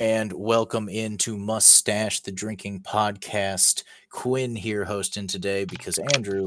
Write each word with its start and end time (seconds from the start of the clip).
and 0.00 0.32
welcome 0.32 0.88
into 0.88 1.36
Mustache, 1.36 2.20
the 2.20 2.32
drinking 2.32 2.80
podcast. 2.80 3.84
Quinn 4.08 4.56
here 4.56 4.82
hosting 4.86 5.26
today 5.26 5.66
because 5.66 5.98
Andrew 6.14 6.46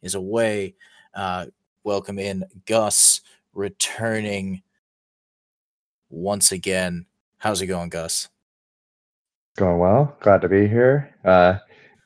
is 0.00 0.14
away. 0.14 0.74
Uh, 1.14 1.46
welcome 1.84 2.18
in 2.18 2.44
Gus 2.64 3.20
returning 3.52 4.62
once 6.08 6.50
again. 6.50 7.04
How's 7.36 7.60
it 7.60 7.66
going, 7.66 7.90
Gus? 7.90 8.30
Going 9.58 9.78
well. 9.78 10.16
Glad 10.20 10.40
to 10.40 10.48
be 10.48 10.66
here. 10.66 11.14
Uh, 11.26 11.58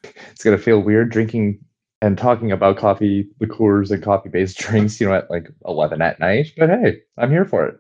it's 0.03 0.43
gonna 0.43 0.59
feel 0.59 0.81
weird 0.81 1.13
drinking 1.13 1.61
and 2.03 2.19
talking 2.19 2.51
about 2.51 2.77
coffee 2.77 3.29
liqueurs 3.39 3.93
and 3.93 4.03
coffee 4.03 4.31
based 4.31 4.59
drinks, 4.59 5.01
you 5.01 5.09
know, 5.09 5.15
at 5.15 5.31
like 5.31 5.49
eleven 5.65 6.03
at 6.03 6.19
night. 6.19 6.53
But 6.57 6.71
hey, 6.71 7.03
I'm 7.17 7.31
here 7.31 7.45
for 7.45 7.67
it. 7.67 7.79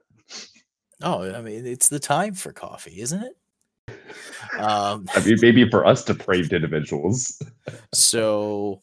Oh, 1.03 1.33
I 1.33 1.41
mean, 1.43 1.67
it's 1.67 1.89
the 1.89 2.01
time 2.01 2.35
for 2.35 2.53
coffee, 2.53 3.01
isn't 3.01 3.23
it? 3.23 3.37
Um, 4.59 5.07
I 5.15 5.25
mean, 5.25 5.39
maybe 5.41 5.69
for 5.69 5.87
us 5.87 6.05
depraved 6.07 6.53
individuals. 6.53 7.41
so 7.93 8.83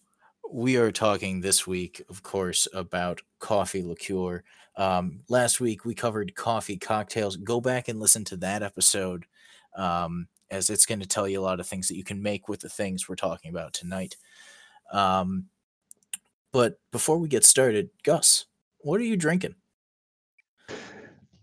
we 0.52 0.78
are 0.78 0.92
talking 0.92 1.42
this 1.42 1.68
week, 1.68 2.02
of 2.10 2.24
course, 2.24 2.68
about 2.74 3.22
coffee 3.40 3.84
liqueur. 3.84 4.44
Um, 4.78 5.22
last 5.30 5.60
week 5.60 5.86
we 5.86 5.94
covered 5.94 6.36
coffee 6.36 6.78
cocktails. 6.78 7.36
Go 7.38 7.60
back 7.60 7.88
and 7.88 8.00
listen 8.00 8.24
to 8.26 8.38
that 8.38 8.64
episode, 8.64 9.26
um, 9.76 10.28
as 10.50 10.70
it's 10.70 10.86
going 10.86 11.00
to 11.00 11.08
tell 11.08 11.28
you 11.28 11.40
a 11.40 11.44
lot 11.44 11.60
of 11.60 11.68
things 11.68 11.88
that 11.88 11.98
you 11.98 12.04
can 12.04 12.22
make 12.22 12.48
with 12.48 12.62
the 12.62 12.70
things 12.70 13.10
we're 13.10 13.16
talking 13.16 13.50
about 13.50 13.74
tonight. 13.74 14.16
Um, 14.92 15.46
but 16.52 16.80
before 16.92 17.18
we 17.18 17.28
get 17.28 17.44
started, 17.44 17.90
Gus, 18.04 18.46
what 18.80 19.02
are 19.02 19.06
you 19.06 19.18
drinking? 19.18 19.56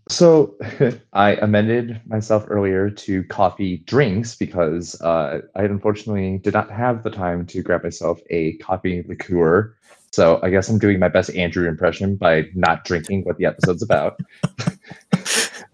So 0.09 0.57
I 1.13 1.35
amended 1.35 2.01
myself 2.05 2.45
earlier 2.47 2.89
to 2.89 3.23
coffee 3.25 3.77
drinks 3.85 4.35
because 4.35 4.99
uh, 5.01 5.41
I 5.55 5.63
unfortunately 5.63 6.39
did 6.39 6.53
not 6.53 6.69
have 6.71 7.03
the 7.03 7.09
time 7.09 7.45
to 7.47 7.61
grab 7.61 7.83
myself 7.83 8.19
a 8.29 8.57
coffee 8.57 9.03
liqueur. 9.07 9.75
So 10.11 10.39
I 10.43 10.49
guess 10.49 10.69
I'm 10.69 10.77
doing 10.77 10.99
my 10.99 11.07
best 11.07 11.31
Andrew 11.31 11.67
impression 11.67 12.15
by 12.17 12.45
not 12.53 12.83
drinking 12.85 13.23
what 13.23 13.37
the 13.37 13.45
episode's 13.45 13.81
about. 13.81 14.19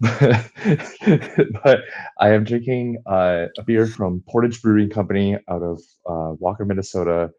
but 0.00 1.80
I 2.18 2.30
am 2.30 2.44
drinking 2.44 3.02
uh, 3.06 3.46
a 3.58 3.62
beer 3.62 3.86
from 3.86 4.22
Portage 4.28 4.62
Brewing 4.62 4.88
Company 4.88 5.36
out 5.48 5.62
of 5.62 5.82
uh, 6.08 6.34
Walker, 6.38 6.64
Minnesota. 6.64 7.32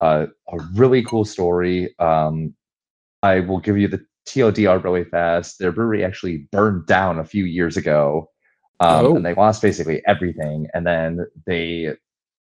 Uh, 0.00 0.26
a 0.50 0.58
really 0.74 1.02
cool 1.02 1.26
story. 1.26 1.94
Um, 1.98 2.54
I 3.22 3.40
will 3.40 3.60
give 3.60 3.76
you 3.76 3.88
the 3.88 4.04
TLDR 4.26 4.82
really 4.82 5.04
fast. 5.04 5.58
Their 5.58 5.72
brewery 5.72 6.04
actually 6.04 6.48
burned 6.52 6.86
down 6.86 7.18
a 7.18 7.24
few 7.24 7.44
years 7.44 7.76
ago, 7.76 8.30
um, 8.80 9.06
oh. 9.06 9.16
and 9.16 9.24
they 9.24 9.34
lost 9.34 9.62
basically 9.62 10.02
everything. 10.06 10.66
And 10.74 10.86
then 10.86 11.26
they 11.46 11.94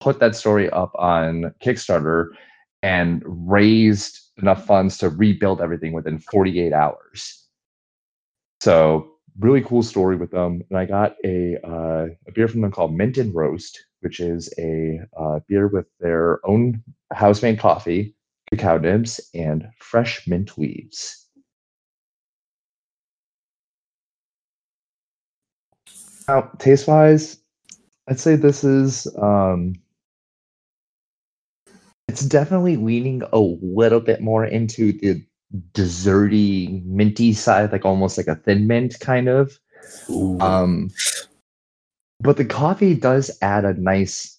put 0.00 0.20
that 0.20 0.36
story 0.36 0.70
up 0.70 0.92
on 0.96 1.54
Kickstarter 1.62 2.28
and 2.82 3.22
raised 3.26 4.18
enough 4.38 4.64
funds 4.66 4.98
to 4.98 5.08
rebuild 5.08 5.60
everything 5.60 5.92
within 5.92 6.18
48 6.18 6.72
hours. 6.72 7.46
So 8.60 9.12
really 9.38 9.62
cool 9.62 9.82
story 9.82 10.16
with 10.16 10.30
them. 10.30 10.62
And 10.70 10.78
I 10.78 10.84
got 10.84 11.16
a 11.24 11.56
uh, 11.64 12.06
a 12.26 12.32
beer 12.34 12.48
from 12.48 12.60
them 12.60 12.72
called 12.72 12.94
Mint 12.94 13.18
and 13.18 13.34
Roast, 13.34 13.84
which 14.00 14.20
is 14.20 14.52
a 14.58 15.00
uh, 15.18 15.40
beer 15.48 15.68
with 15.68 15.86
their 16.00 16.38
own 16.46 16.82
house 17.12 17.42
made 17.42 17.58
coffee, 17.58 18.14
cacao 18.50 18.78
nibs, 18.78 19.20
and 19.34 19.68
fresh 19.78 20.26
mint 20.26 20.56
leaves. 20.58 21.21
Now, 26.28 26.50
taste 26.58 26.86
wise, 26.86 27.38
I'd 28.08 28.20
say 28.20 28.36
this 28.36 28.64
is 28.64 29.06
um, 29.20 29.74
it's 32.08 32.24
definitely 32.24 32.76
leaning 32.76 33.22
a 33.32 33.38
little 33.38 34.00
bit 34.00 34.20
more 34.20 34.44
into 34.44 34.92
the 34.92 35.24
desserty, 35.72 36.84
minty 36.84 37.32
side, 37.32 37.72
like 37.72 37.84
almost 37.84 38.16
like 38.16 38.26
a 38.26 38.36
thin 38.36 38.66
mint 38.66 38.98
kind 39.00 39.28
of. 39.28 39.58
Ooh. 40.10 40.38
Um, 40.40 40.90
but 42.20 42.36
the 42.36 42.44
coffee 42.44 42.94
does 42.94 43.36
add 43.42 43.64
a 43.64 43.74
nice 43.74 44.38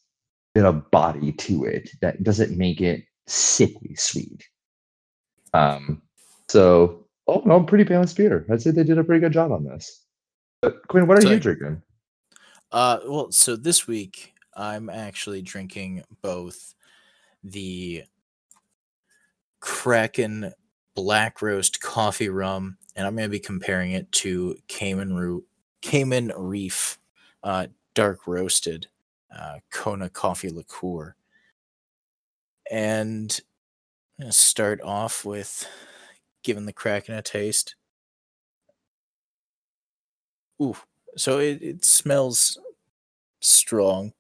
bit 0.54 0.66
of 0.66 0.90
body 0.92 1.32
to 1.34 1.66
it 1.66 1.90
that 2.02 2.24
doesn't 2.24 2.58
make 2.58 2.80
it 2.80 3.04
sickly 3.28 3.96
sweet. 3.96 4.44
Um, 5.54 6.02
so, 6.50 7.06
oh 7.28 7.42
no, 7.46 7.64
pretty 7.64 7.84
balanced 7.84 8.18
beer. 8.18 8.46
I'd 8.52 8.62
say 8.62 8.72
they 8.72 8.84
did 8.84 8.98
a 8.98 9.04
pretty 9.04 9.20
good 9.20 9.34
job 9.34 9.52
on 9.52 9.66
this. 9.66 10.03
Quinn, 10.88 11.08
what 11.08 11.18
are 11.18 11.22
so, 11.22 11.32
you 11.32 11.40
drinking? 11.40 11.82
Uh, 12.72 13.00
well, 13.08 13.32
so 13.32 13.56
this 13.56 13.88
week 13.88 14.34
I'm 14.56 14.90
actually 14.90 15.42
drinking 15.42 16.04
both 16.22 16.74
the 17.44 18.04
Kraken 19.60 20.54
Black 20.96 21.42
Roast 21.42 21.82
Coffee 21.82 22.30
Rum, 22.30 22.78
and 22.96 23.08
I'm 23.08 23.16
going 23.16 23.28
to 23.28 23.32
be 23.32 23.40
comparing 23.40 23.92
it 23.92 24.12
to 24.14 24.56
Cayman 24.68 25.16
Root, 25.16 25.46
Cayman 25.82 26.32
Reef 26.38 27.00
uh, 27.44 27.68
Dark 27.94 28.28
Roasted 28.28 28.88
uh, 29.36 29.60
Kona 29.72 30.10
Coffee 30.10 30.50
Liqueur. 30.50 31.16
And 32.72 33.40
I'm 34.18 34.24
going 34.24 34.32
to 34.32 34.38
start 34.38 34.82
off 34.82 35.26
with 35.26 35.68
giving 36.44 36.66
the 36.66 36.74
Kraken 36.74 37.16
a 37.16 37.22
taste. 37.22 37.76
Ooh, 40.62 40.76
so 41.18 41.40
it, 41.40 41.62
it 41.62 41.86
smells 41.86 42.58
strong. 43.42 44.14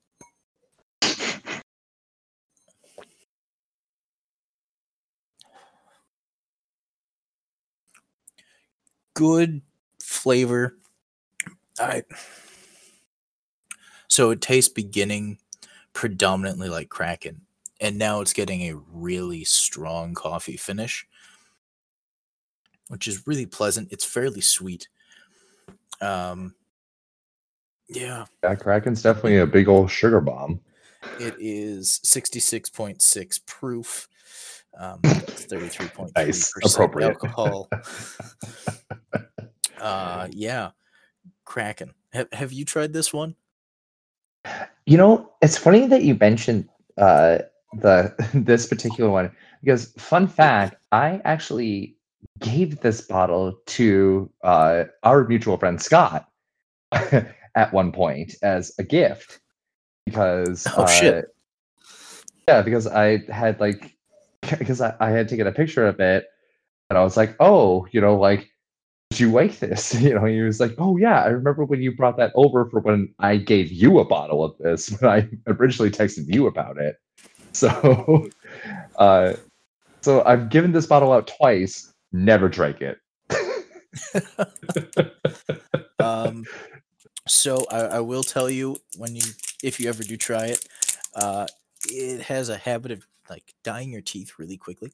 Good 9.15 9.61
flavor. 9.99 10.77
I 11.79 12.03
so 14.07 14.29
it 14.31 14.41
tastes 14.41 14.71
beginning 14.71 15.39
predominantly 15.93 16.69
like 16.69 16.89
Kraken, 16.89 17.41
and 17.79 17.97
now 17.97 18.21
it's 18.21 18.33
getting 18.33 18.61
a 18.63 18.75
really 18.91 19.43
strong 19.43 20.13
coffee 20.13 20.57
finish, 20.57 21.07
which 22.89 23.07
is 23.07 23.27
really 23.27 23.45
pleasant. 23.45 23.91
It's 23.91 24.05
fairly 24.05 24.41
sweet. 24.41 24.87
Um, 26.03 26.55
yeah. 27.87 28.25
Yeah, 28.43 28.55
Kraken's 28.55 29.01
definitely 29.01 29.37
a 29.37 29.47
big 29.47 29.67
old 29.67 29.89
sugar 29.89 30.21
bomb. 30.21 30.59
It 31.19 31.35
is 31.39 31.99
66.6 32.05 33.45
proof. 33.45 34.07
Um, 34.77 34.99
33.3% 35.01 36.11
nice. 36.15 36.53
Appropriate. 36.63 37.09
alcohol. 37.09 37.69
uh, 39.79 40.27
yeah. 40.31 40.71
Kraken. 41.45 41.93
Have, 42.13 42.27
have 42.33 42.51
you 42.51 42.65
tried 42.65 42.93
this 42.93 43.13
one? 43.13 43.35
You 44.85 44.97
know, 44.97 45.31
it's 45.41 45.57
funny 45.57 45.87
that 45.87 46.03
you 46.03 46.15
mentioned 46.15 46.67
uh, 46.97 47.39
the 47.77 48.13
this 48.33 48.67
particular 48.67 49.09
one 49.09 49.31
because 49.61 49.93
fun 49.97 50.27
fact, 50.27 50.75
I 50.91 51.21
actually 51.23 51.95
gave 52.39 52.79
this 52.81 53.01
bottle 53.01 53.53
to 53.65 54.29
uh, 54.43 54.85
our 55.03 55.27
mutual 55.27 55.57
friend 55.57 55.81
Scott 55.81 56.27
at 56.91 57.73
one 57.73 57.91
point 57.91 58.35
as 58.41 58.71
a 58.79 58.83
gift 58.83 59.39
because 60.05 60.67
oh 60.77 60.83
uh, 60.83 60.87
shit. 60.87 61.25
Yeah 62.47 62.61
because 62.61 62.87
I 62.87 63.19
had 63.31 63.59
like 63.59 63.95
because 64.57 64.81
I, 64.81 64.95
I 64.99 65.09
had 65.09 65.29
taken 65.29 65.47
a 65.47 65.51
picture 65.51 65.87
of 65.87 65.99
it 65.99 66.25
and 66.89 66.97
I 66.97 67.03
was 67.03 67.17
like 67.17 67.35
oh 67.39 67.87
you 67.91 68.01
know 68.01 68.15
like 68.15 68.49
did 69.09 69.19
you 69.19 69.31
like 69.31 69.59
this? 69.59 69.93
You 70.01 70.15
know 70.15 70.25
he 70.25 70.41
was 70.41 70.59
like 70.59 70.75
oh 70.77 70.97
yeah 70.97 71.23
I 71.23 71.27
remember 71.27 71.65
when 71.65 71.81
you 71.81 71.95
brought 71.95 72.17
that 72.17 72.31
over 72.35 72.69
for 72.69 72.79
when 72.79 73.13
I 73.19 73.37
gave 73.37 73.71
you 73.71 73.99
a 73.99 74.05
bottle 74.05 74.43
of 74.43 74.57
this 74.57 74.89
when 74.99 75.09
I 75.09 75.29
originally 75.47 75.91
texted 75.91 76.33
you 76.33 76.47
about 76.47 76.77
it. 76.77 76.97
So 77.53 78.27
uh 78.97 79.33
so 80.01 80.23
I've 80.25 80.49
given 80.49 80.73
this 80.73 80.85
bottle 80.85 81.13
out 81.13 81.27
twice 81.27 81.92
never 82.13 82.47
drank 82.47 82.81
it. 82.81 82.99
um, 85.99 86.45
so 87.27 87.65
I, 87.69 87.79
I, 87.79 87.99
will 87.99 88.23
tell 88.23 88.49
you 88.49 88.77
when 88.97 89.15
you, 89.15 89.23
if 89.63 89.79
you 89.79 89.89
ever 89.89 90.03
do 90.03 90.17
try 90.17 90.47
it, 90.47 90.65
uh, 91.15 91.47
it 91.89 92.21
has 92.21 92.49
a 92.49 92.57
habit 92.57 92.91
of 92.91 93.05
like 93.29 93.53
dyeing 93.63 93.91
your 93.91 94.01
teeth 94.01 94.33
really 94.37 94.57
quickly. 94.57 94.93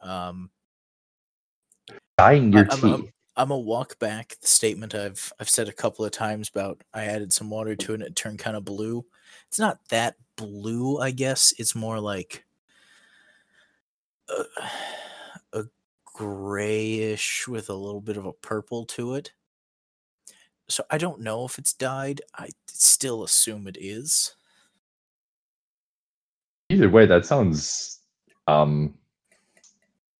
Um, 0.00 0.50
dyeing 2.18 2.52
your 2.52 2.66
I, 2.70 2.74
teeth. 2.74 2.84
I'm, 2.84 2.94
I'm, 2.94 3.12
I'm 3.36 3.50
a 3.50 3.58
walk 3.58 3.98
back 3.98 4.36
the 4.40 4.46
statement 4.46 4.94
I've 4.94 5.32
I've 5.38 5.50
said 5.50 5.68
a 5.68 5.72
couple 5.72 6.04
of 6.04 6.10
times 6.10 6.48
about 6.48 6.82
I 6.94 7.04
added 7.04 7.32
some 7.32 7.50
water 7.50 7.76
to 7.76 7.92
it 7.92 7.96
and 7.96 8.02
it 8.02 8.16
turned 8.16 8.38
kind 8.38 8.56
of 8.56 8.64
blue. 8.64 9.04
It's 9.48 9.58
not 9.58 9.78
that 9.90 10.16
blue, 10.36 10.98
I 10.98 11.10
guess. 11.10 11.52
It's 11.58 11.74
more 11.74 12.00
like. 12.00 12.44
Grayish 16.16 17.46
with 17.46 17.68
a 17.68 17.74
little 17.74 18.00
bit 18.00 18.16
of 18.16 18.24
a 18.24 18.32
purple 18.32 18.86
to 18.86 19.12
it. 19.14 19.32
So 20.66 20.82
I 20.90 20.96
don't 20.96 21.20
know 21.20 21.44
if 21.44 21.58
it's 21.58 21.74
dyed. 21.74 22.22
I 22.34 22.48
still 22.66 23.22
assume 23.22 23.68
it 23.68 23.76
is. 23.78 24.34
Either 26.70 26.88
way, 26.88 27.04
that 27.04 27.26
sounds. 27.26 28.00
Um, 28.46 28.94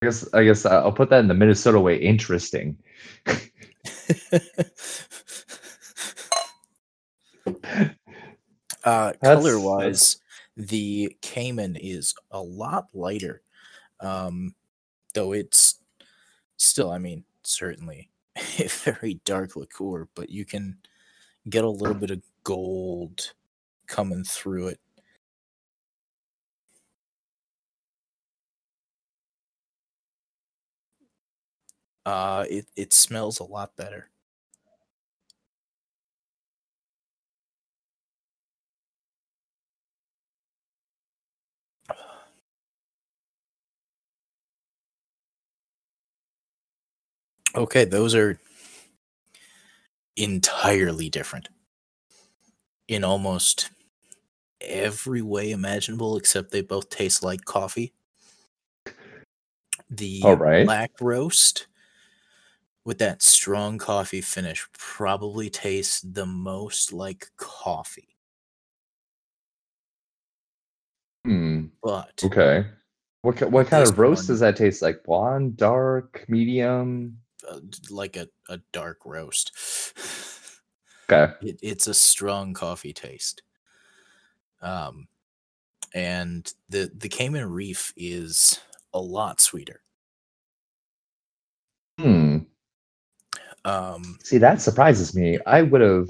I 0.03 0.07
guess 0.07 0.29
I 0.35 0.45
guess 0.45 0.67
I'll 0.67 0.93
put 0.93 1.09
that 1.11 1.21
in 1.21 1.29
the 1.29 1.35
Minnesota 1.35 1.81
way. 1.81 1.97
Interesting. 1.97 2.77
uh, 8.85 9.13
color 9.25 9.59
wise, 9.59 10.19
the 10.59 11.17
Cayman 11.23 11.77
is 11.77 12.15
a 12.31 12.41
lot 12.41 12.89
lighter. 12.93 13.41
Um, 13.99 14.55
though 15.17 15.33
it's 15.33 15.66
still, 16.67 16.91
I 16.91 16.99
mean, 16.99 17.25
certainly 17.43 18.11
a 18.59 18.69
very 18.69 19.21
dark 19.25 19.57
liqueur, 19.57 20.09
but 20.15 20.31
you 20.31 20.45
can 20.45 20.79
get 21.49 21.65
a 21.65 21.71
little 21.71 21.97
bit 21.97 22.11
of 22.11 22.23
gold 22.45 23.35
coming 23.89 24.25
through 24.25 24.69
it. 24.69 24.81
Uh, 32.05 32.45
it, 32.49 32.67
it 32.77 32.93
smells 32.93 33.39
a 33.41 33.45
lot 33.45 33.77
better. 33.77 34.11
Okay, 47.57 47.85
those 47.85 48.15
are 48.15 48.39
entirely 50.17 51.09
different 51.09 51.49
in 52.89 53.03
almost 53.03 53.71
every 54.61 55.23
way 55.23 55.51
imaginable, 55.51 56.17
except 56.17 56.51
they 56.51 56.61
both 56.63 56.89
taste 56.91 57.23
like 57.23 57.45
coffee. 57.45 57.93
The 59.91 60.21
All 60.25 60.37
right. 60.37 60.65
black 60.67 60.93
roast 61.01 61.67
with 62.85 62.99
that 62.99 63.23
strong 63.23 63.79
coffee 63.79 64.21
finish 64.21 64.67
probably 64.79 65.49
tastes 65.51 66.01
the 66.03 66.27
most 66.27 66.93
like 66.93 67.27
coffee. 67.37 68.17
Hmm. 71.25 71.67
But 71.83 72.23
Okay. 72.25 72.67
What 73.23 73.51
what 73.51 73.67
kind 73.67 73.83
of 73.89 73.99
roast 73.99 74.23
one- 74.23 74.27
does 74.35 74.41
that 74.41 74.57
taste 74.57 74.83
like? 74.83 75.03
Blonde, 75.05 75.57
dark, 75.57 76.25
medium? 76.29 77.19
Uh, 77.49 77.61
like 77.91 78.17
a, 78.17 78.29
a 78.49 78.59
dark 78.73 78.99
roast. 79.05 79.53
Okay. 81.09 81.33
it, 81.41 81.61
it's 81.63 81.87
a 81.87 81.95
strong 81.95 82.53
coffee 82.53 82.93
taste. 82.93 83.43
Um, 84.61 85.07
and 85.95 86.53
the 86.69 86.91
the 86.97 87.09
Cayman 87.09 87.49
Reef 87.49 87.93
is 87.97 88.59
a 88.93 88.99
lot 88.99 89.41
sweeter. 89.41 89.83
Hmm. 92.01 92.39
Um, 93.65 94.19
See, 94.23 94.39
that 94.39 94.61
surprises 94.61 95.15
me. 95.15 95.39
I 95.47 95.63
would 95.63 95.81
have. 95.81 96.09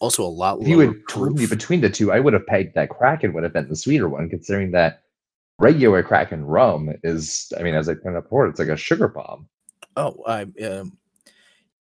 also 0.00 0.24
a 0.24 0.26
lot 0.26 0.60
If 0.60 0.68
you 0.68 0.80
had 0.80 0.94
told 1.08 1.38
me 1.38 1.46
between 1.46 1.80
the 1.80 1.90
two, 1.90 2.10
I 2.12 2.20
would 2.20 2.32
have 2.32 2.46
pegged 2.46 2.74
that 2.74 2.90
Kraken 2.90 3.32
would 3.32 3.42
have 3.44 3.52
been 3.52 3.68
the 3.68 3.76
sweeter 3.76 4.08
one, 4.08 4.28
considering 4.28 4.72
that 4.72 5.02
regular 5.60 6.02
Kraken 6.02 6.44
rum 6.44 6.90
is. 7.04 7.52
I 7.58 7.62
mean, 7.62 7.74
as 7.74 7.88
I 7.88 7.94
pointed 7.94 8.18
out 8.18 8.24
before, 8.24 8.46
it's 8.48 8.58
like 8.58 8.68
a 8.68 8.76
sugar 8.76 9.08
bomb. 9.08 9.48
Oh, 9.96 10.22
I 10.26 10.42
um, 10.64 10.98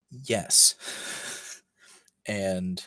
yes, 0.10 0.76
and 2.26 2.86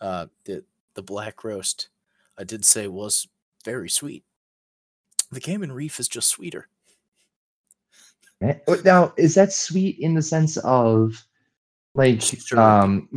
uh, 0.00 0.26
the 0.44 0.62
the 0.94 1.02
black 1.02 1.42
roast 1.42 1.88
I 2.38 2.44
did 2.44 2.64
say 2.64 2.86
was 2.86 3.26
very 3.64 3.88
sweet. 3.88 4.24
The 5.32 5.40
Cayman 5.40 5.72
Reef 5.72 5.98
is 6.00 6.08
just 6.08 6.28
sweeter. 6.28 6.68
Eh, 8.42 8.54
Now, 8.84 9.12
is 9.16 9.34
that 9.34 9.52
sweet 9.52 9.98
in 9.98 10.14
the 10.14 10.22
sense 10.22 10.56
of 10.58 11.24
like 11.94 12.22
um 12.56 13.08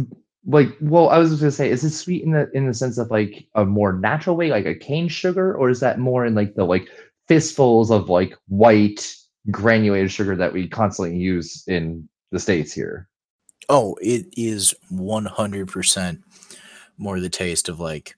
like 0.45 0.69
well, 0.81 1.09
I 1.09 1.17
was 1.17 1.29
just 1.29 1.41
gonna 1.41 1.51
say, 1.51 1.69
is 1.69 1.83
it 1.83 1.91
sweet 1.91 2.23
in 2.23 2.31
the 2.31 2.49
in 2.53 2.65
the 2.65 2.73
sense 2.73 2.97
of 2.97 3.11
like 3.11 3.45
a 3.55 3.65
more 3.65 3.93
natural 3.93 4.35
way, 4.35 4.49
like 4.49 4.65
a 4.65 4.75
cane 4.75 5.07
sugar, 5.07 5.55
or 5.55 5.69
is 5.69 5.79
that 5.81 5.99
more 5.99 6.25
in 6.25 6.33
like 6.33 6.55
the 6.55 6.63
like 6.63 6.87
fistfuls 7.27 7.91
of 7.91 8.09
like 8.09 8.35
white 8.47 9.15
granulated 9.49 10.11
sugar 10.11 10.35
that 10.35 10.53
we 10.53 10.67
constantly 10.67 11.17
use 11.17 11.63
in 11.67 12.07
the 12.31 12.39
states 12.39 12.73
here? 12.73 13.07
Oh, 13.69 13.97
it 14.01 14.27
is 14.37 14.73
one 14.89 15.25
hundred 15.25 15.67
percent 15.67 16.21
more 16.97 17.19
the 17.19 17.29
taste 17.29 17.69
of 17.69 17.79
like 17.79 18.15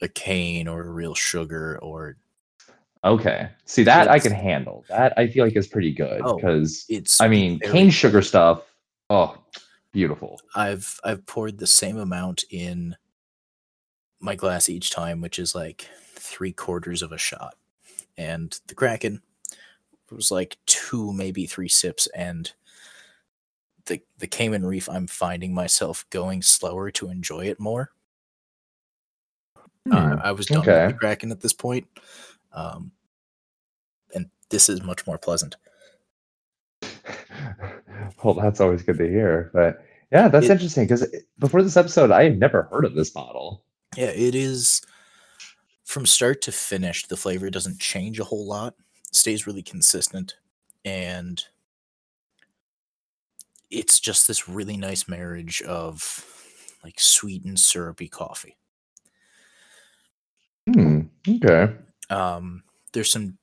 a 0.00 0.08
cane 0.08 0.68
or 0.68 0.82
a 0.82 0.90
real 0.90 1.14
sugar 1.14 1.78
or 1.82 2.16
Okay, 3.04 3.50
see 3.66 3.82
that 3.82 4.08
I 4.08 4.18
can 4.18 4.32
handle. 4.32 4.84
That 4.88 5.12
I 5.18 5.26
feel 5.26 5.44
like 5.44 5.54
is 5.56 5.66
pretty 5.66 5.92
good 5.92 6.22
Oh, 6.24 6.36
because 6.36 6.86
it's. 6.88 7.20
I 7.20 7.28
mean 7.28 7.58
cane 7.60 7.90
sugar 7.90 8.22
stuff. 8.22 8.62
Oh, 9.10 9.36
beautiful. 9.92 10.40
I've 10.54 10.98
I've 11.04 11.26
poured 11.26 11.58
the 11.58 11.66
same 11.66 11.98
amount 11.98 12.44
in 12.50 12.96
my 14.20 14.34
glass 14.34 14.70
each 14.70 14.88
time, 14.90 15.20
which 15.20 15.38
is 15.38 15.54
like 15.54 15.86
three 16.14 16.52
quarters 16.52 17.02
of 17.02 17.12
a 17.12 17.18
shot. 17.18 17.56
And 18.16 18.58
the 18.68 18.74
Kraken 18.74 19.20
was 20.14 20.30
like 20.30 20.56
two, 20.66 21.12
maybe 21.12 21.46
three 21.46 21.68
sips, 21.68 22.06
and 22.08 22.52
the 23.86 24.00
the 24.18 24.26
Cayman 24.26 24.64
Reef, 24.64 24.88
I'm 24.88 25.06
finding 25.06 25.54
myself 25.54 26.06
going 26.10 26.42
slower 26.42 26.90
to 26.92 27.08
enjoy 27.08 27.46
it 27.46 27.60
more. 27.60 27.90
Uh, 29.90 30.16
I 30.22 30.32
was 30.32 30.46
done 30.46 30.60
with 30.60 30.68
okay. 30.68 30.86
the 30.86 30.98
Kraken 30.98 31.30
at 31.30 31.40
this 31.40 31.52
point, 31.52 31.86
um, 32.52 32.90
and 34.14 34.30
this 34.48 34.68
is 34.68 34.82
much 34.82 35.06
more 35.06 35.18
pleasant. 35.18 35.56
well, 38.22 38.34
that's 38.34 38.60
always 38.60 38.82
good 38.82 38.96
to 38.96 39.06
hear. 39.06 39.50
But 39.52 39.84
yeah, 40.10 40.28
that's 40.28 40.46
It- 40.46 40.52
interesting 40.52 40.84
because 40.84 41.06
before 41.38 41.62
this 41.62 41.76
episode, 41.76 42.10
I 42.10 42.24
had 42.24 42.38
never 42.38 42.62
heard 42.64 42.86
of 42.86 42.94
this 42.94 43.10
bottle. 43.10 43.62
Yeah, 43.94 44.06
it 44.06 44.34
is 44.34 44.80
from 45.84 46.06
start 46.06 46.42
to 46.42 46.52
finish, 46.52 47.06
the 47.06 47.16
flavor 47.16 47.50
doesn't 47.50 47.78
change 47.78 48.18
a 48.18 48.24
whole 48.24 48.46
lot. 48.46 48.74
Stays 49.14 49.46
really 49.46 49.62
consistent 49.62 50.34
and 50.84 51.42
it's 53.70 53.98
just 54.00 54.26
this 54.28 54.48
really 54.48 54.76
nice 54.76 55.08
marriage 55.08 55.62
of 55.62 56.26
like 56.82 56.98
sweet 56.98 57.44
and 57.44 57.58
syrupy 57.58 58.08
coffee. 58.08 58.56
Hmm. 60.72 61.02
Okay. 61.28 61.72
Um 62.10 62.64
there's 62.92 63.10
some 63.10 63.38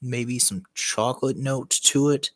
maybe 0.00 0.38
some 0.38 0.62
chocolate 0.74 1.36
note 1.36 1.70
to 1.70 2.10
it, 2.10 2.30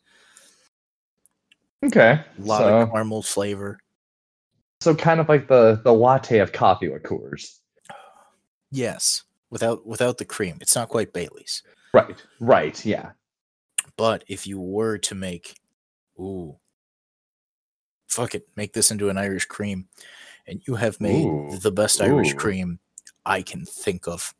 Okay. 1.83 2.19
a 2.37 2.41
lot 2.41 2.59
so, 2.59 2.77
of 2.79 2.91
caramel 2.91 3.23
flavor. 3.23 3.79
so 4.81 4.93
kind 4.93 5.19
of 5.19 5.29
like 5.29 5.47
the 5.47 5.79
the 5.83 5.93
latte 5.93 6.39
of 6.39 6.51
coffee 6.51 6.89
liqueurs. 6.89 7.61
Yes, 8.71 9.23
without 9.49 9.85
without 9.85 10.17
the 10.17 10.25
cream. 10.25 10.57
It's 10.61 10.75
not 10.75 10.89
quite 10.89 11.13
Bailey's. 11.13 11.63
Right. 11.93 12.23
Right. 12.39 12.85
Yeah. 12.85 13.11
But 13.97 14.23
if 14.27 14.47
you 14.47 14.59
were 14.59 14.97
to 14.99 15.15
make, 15.15 15.55
ooh, 16.19 16.57
fuck 18.07 18.33
it, 18.33 18.47
make 18.55 18.73
this 18.73 18.91
into 18.91 19.09
an 19.09 19.17
Irish 19.17 19.45
cream, 19.45 19.87
and 20.47 20.61
you 20.67 20.75
have 20.75 20.99
made 20.99 21.25
Ooh, 21.25 21.57
the 21.61 21.71
best 21.71 22.01
Irish 22.01 22.33
cream 22.33 22.79
I 23.25 23.41
can 23.41 23.65
think 23.65 24.07
of. 24.07 24.33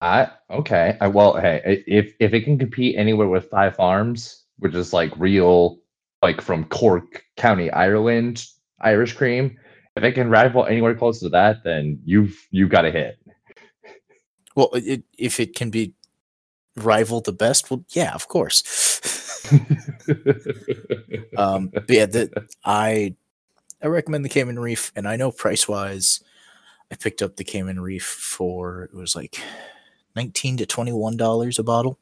I 0.00 0.30
okay. 0.48 0.96
I 1.00 1.08
well, 1.08 1.36
hey, 1.36 1.82
if 1.86 2.14
if 2.20 2.32
it 2.32 2.42
can 2.42 2.58
compete 2.58 2.96
anywhere 2.96 3.28
with 3.28 3.50
Five 3.50 3.74
Farms, 3.74 4.44
which 4.58 4.74
is 4.74 4.92
like 4.92 5.12
real, 5.16 5.80
like 6.22 6.40
from 6.40 6.64
Cork 6.66 7.24
County, 7.36 7.70
Ireland, 7.72 8.44
Irish 8.80 9.14
cream, 9.14 9.58
if 9.96 10.04
it 10.04 10.12
can 10.12 10.30
rival 10.30 10.66
anywhere 10.66 10.94
close 10.94 11.18
to 11.20 11.28
that, 11.30 11.64
then 11.64 12.00
you've 12.04 12.38
you've 12.52 12.70
got 12.70 12.84
a 12.84 12.92
hit. 12.92 13.18
Well, 14.58 14.70
it, 14.74 15.04
if 15.16 15.38
it 15.38 15.54
can 15.54 15.70
be 15.70 15.94
rival 16.76 17.20
the 17.20 17.32
best, 17.32 17.70
well, 17.70 17.84
yeah, 17.90 18.12
of 18.14 18.26
course. 18.26 18.64
um, 21.36 21.68
but 21.72 21.90
yeah, 21.90 22.06
the, 22.06 22.48
I 22.64 23.14
I 23.82 23.86
recommend 23.86 24.24
the 24.24 24.28
Cayman 24.28 24.58
Reef, 24.58 24.92
and 24.96 25.06
I 25.06 25.16
know 25.16 25.30
price 25.30 25.68
wise, 25.68 26.22
I 26.92 26.96
picked 26.96 27.22
up 27.22 27.36
the 27.36 27.44
Cayman 27.44 27.80
Reef 27.80 28.04
for 28.04 28.84
it 28.84 28.94
was 28.94 29.14
like 29.16 29.40
nineteen 30.16 30.56
to 30.58 30.66
twenty 30.66 30.92
one 30.92 31.16
dollars 31.16 31.58
a 31.60 31.64
bottle. 31.64 31.98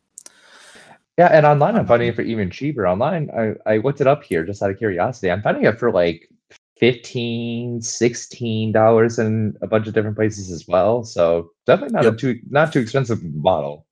yeah, 1.19 1.29
and 1.29 1.47
online 1.47 1.77
I'm 1.77 1.87
finding 1.87 2.09
Um, 2.09 2.11
it 2.11 2.17
for 2.17 2.23
even 2.23 2.51
cheaper. 2.51 2.87
Online, 2.87 3.31
I 3.31 3.55
I 3.75 3.77
looked 3.79 4.01
it 4.01 4.07
up 4.07 4.23
here 4.23 4.45
just 4.45 4.63
out 4.63 4.71
of 4.71 4.79
curiosity. 4.79 5.31
I'm 5.31 5.43
finding 5.43 5.65
it 5.65 5.79
for 5.79 5.91
like 5.93 6.31
15 6.79 7.81
16 7.81 8.73
dollars 8.73 9.19
in 9.19 9.57
a 9.63 9.67
bunch 9.67 9.87
of 9.87 9.95
different 9.95 10.17
places 10.17 10.51
as 10.51 10.67
well. 10.69 11.05
So 11.05 11.51
definitely 11.67 11.95
not 11.95 12.05
Yep. 12.05 12.13
a 12.15 12.17
too 12.17 12.41
not 12.51 12.73
too 12.73 12.81
expensive 12.81 13.23
model 13.35 13.87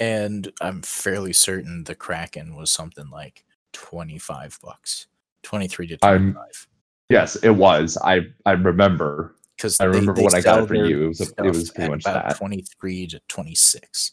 and 0.00 0.52
I'm 0.60 0.82
fairly 0.82 1.32
certain 1.32 1.84
the 1.84 1.94
Kraken 1.94 2.54
was 2.54 2.70
something 2.70 3.10
like 3.10 3.44
25 3.72 4.58
bucks, 4.62 5.06
23 5.42 5.86
to 5.88 5.98
I'm- 6.02 6.32
25. 6.34 6.68
Yes, 7.10 7.36
it 7.36 7.50
was. 7.50 7.96
I 8.04 8.20
I 8.46 8.52
remember. 8.52 9.34
because 9.56 9.80
I 9.80 9.84
remember 9.84 10.12
when 10.12 10.34
I 10.34 10.40
got 10.42 10.62
it 10.62 10.68
for 10.68 10.74
you, 10.74 11.04
it 11.04 11.08
was 11.08 11.20
a- 11.20 11.44
it 11.44 11.50
was 11.50 11.70
pretty 11.70 11.90
much 11.90 12.04
that. 12.04 12.36
23 12.36 13.06
to 13.08 13.20
26 13.28 14.12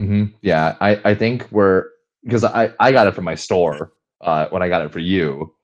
hmm 0.00 0.24
Yeah, 0.42 0.76
I 0.80 1.00
I 1.04 1.14
think 1.14 1.46
we're 1.52 1.84
because 2.24 2.42
I 2.44 2.72
I 2.80 2.90
got 2.92 3.06
it 3.06 3.14
from 3.14 3.24
my 3.24 3.36
store 3.36 3.92
uh, 4.20 4.48
when 4.50 4.62
I 4.62 4.68
got 4.68 4.82
it 4.84 4.92
for 4.92 4.98
you, 4.98 5.54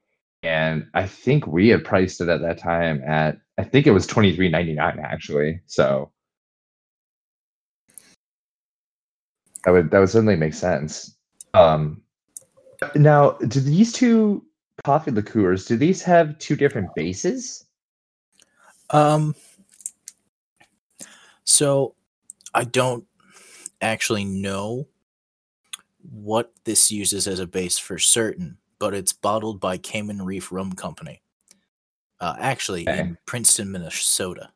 and 0.43 0.87
I 0.95 1.07
think 1.07 1.47
we 1.47 1.69
had 1.69 1.85
priced 1.85 2.21
it 2.21 2.29
at 2.29 2.41
that 2.43 2.59
time 2.59 3.03
at 3.07 3.39
I 3.59 3.65
think 3.65 3.87
it 3.87 3.93
was 3.93 4.07
twenty 4.07 4.35
three 4.35 4.49
ninety 4.49 4.75
nine 4.75 4.99
actually. 4.99 5.61
So 5.67 6.11
that 9.65 9.71
would 9.73 9.91
that 9.91 9.99
would 9.99 10.11
certainly 10.11 10.37
make 10.37 10.55
sense. 10.55 11.17
Um, 11.55 12.03
now, 12.95 13.33
do 13.33 13.61
these 13.61 13.93
two 13.93 14.45
coffee 14.85 15.11
liqueurs 15.11 15.65
do 15.65 15.77
these 15.77 16.03
have 16.03 16.39
two 16.39 16.55
different 16.55 16.95
bases? 16.95 17.67
um 18.91 19.35
so 21.45 21.95
i 22.55 22.65
don't 22.65 23.05
actually 23.81 24.25
know 24.25 24.87
what 26.11 26.53
this 26.65 26.91
uses 26.91 27.27
as 27.27 27.41
a 27.41 27.47
base 27.47 27.79
for 27.79 27.99
certain 27.99 28.59
but 28.79 28.95
it's 28.95 29.13
bottled 29.13 29.61
by 29.61 29.77
cayman 29.79 30.23
reef 30.23 30.51
rum 30.53 30.73
company 30.73 31.21
uh, 32.21 32.35
actually 32.39 32.83
Okay. 32.89 32.99
in 33.01 33.17
princeton 33.27 33.71
minnesota 33.71 34.51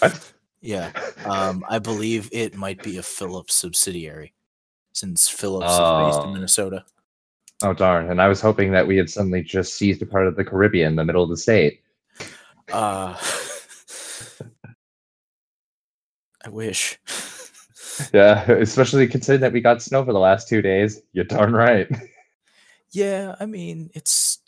What? 0.00 0.32
yeah 0.60 0.90
um 1.24 1.64
i 1.68 1.78
believe 1.78 2.28
it 2.32 2.54
might 2.54 2.82
be 2.82 2.98
a 2.98 3.02
phillips 3.02 3.54
subsidiary 3.54 4.32
since 4.92 5.28
phillips 5.28 5.70
is 5.72 5.78
based 5.78 6.24
in 6.24 6.30
Oh. 6.30 6.34
minnesota 6.34 6.84
Oh 7.62 7.74
darn! 7.74 8.10
And 8.10 8.22
I 8.22 8.28
was 8.28 8.40
hoping 8.40 8.72
that 8.72 8.86
we 8.86 8.96
had 8.96 9.10
suddenly 9.10 9.42
just 9.42 9.74
seized 9.76 10.00
a 10.00 10.06
part 10.06 10.26
of 10.26 10.34
the 10.34 10.42
Caribbean 10.42 10.92
in 10.92 10.96
the 10.96 11.04
middle 11.04 11.22
of 11.22 11.28
the 11.28 11.36
state. 11.36 11.82
uh 12.72 13.14
i 16.44 16.48
wish 16.48 16.98
Yeah, 18.14 18.50
especially 18.52 19.06
considering 19.06 19.42
that 19.42 19.52
we 19.52 19.60
got 19.60 19.82
snow 19.82 20.02
for 20.06 20.14
the 20.14 20.18
last 20.18 20.48
two 20.48 20.62
days. 20.62 21.02
You're 21.12 21.26
darn 21.26 21.52
right. 21.52 21.86
Yeah, 22.92 23.36
I 23.38 23.46
mean, 23.46 23.90
it's 23.94 24.38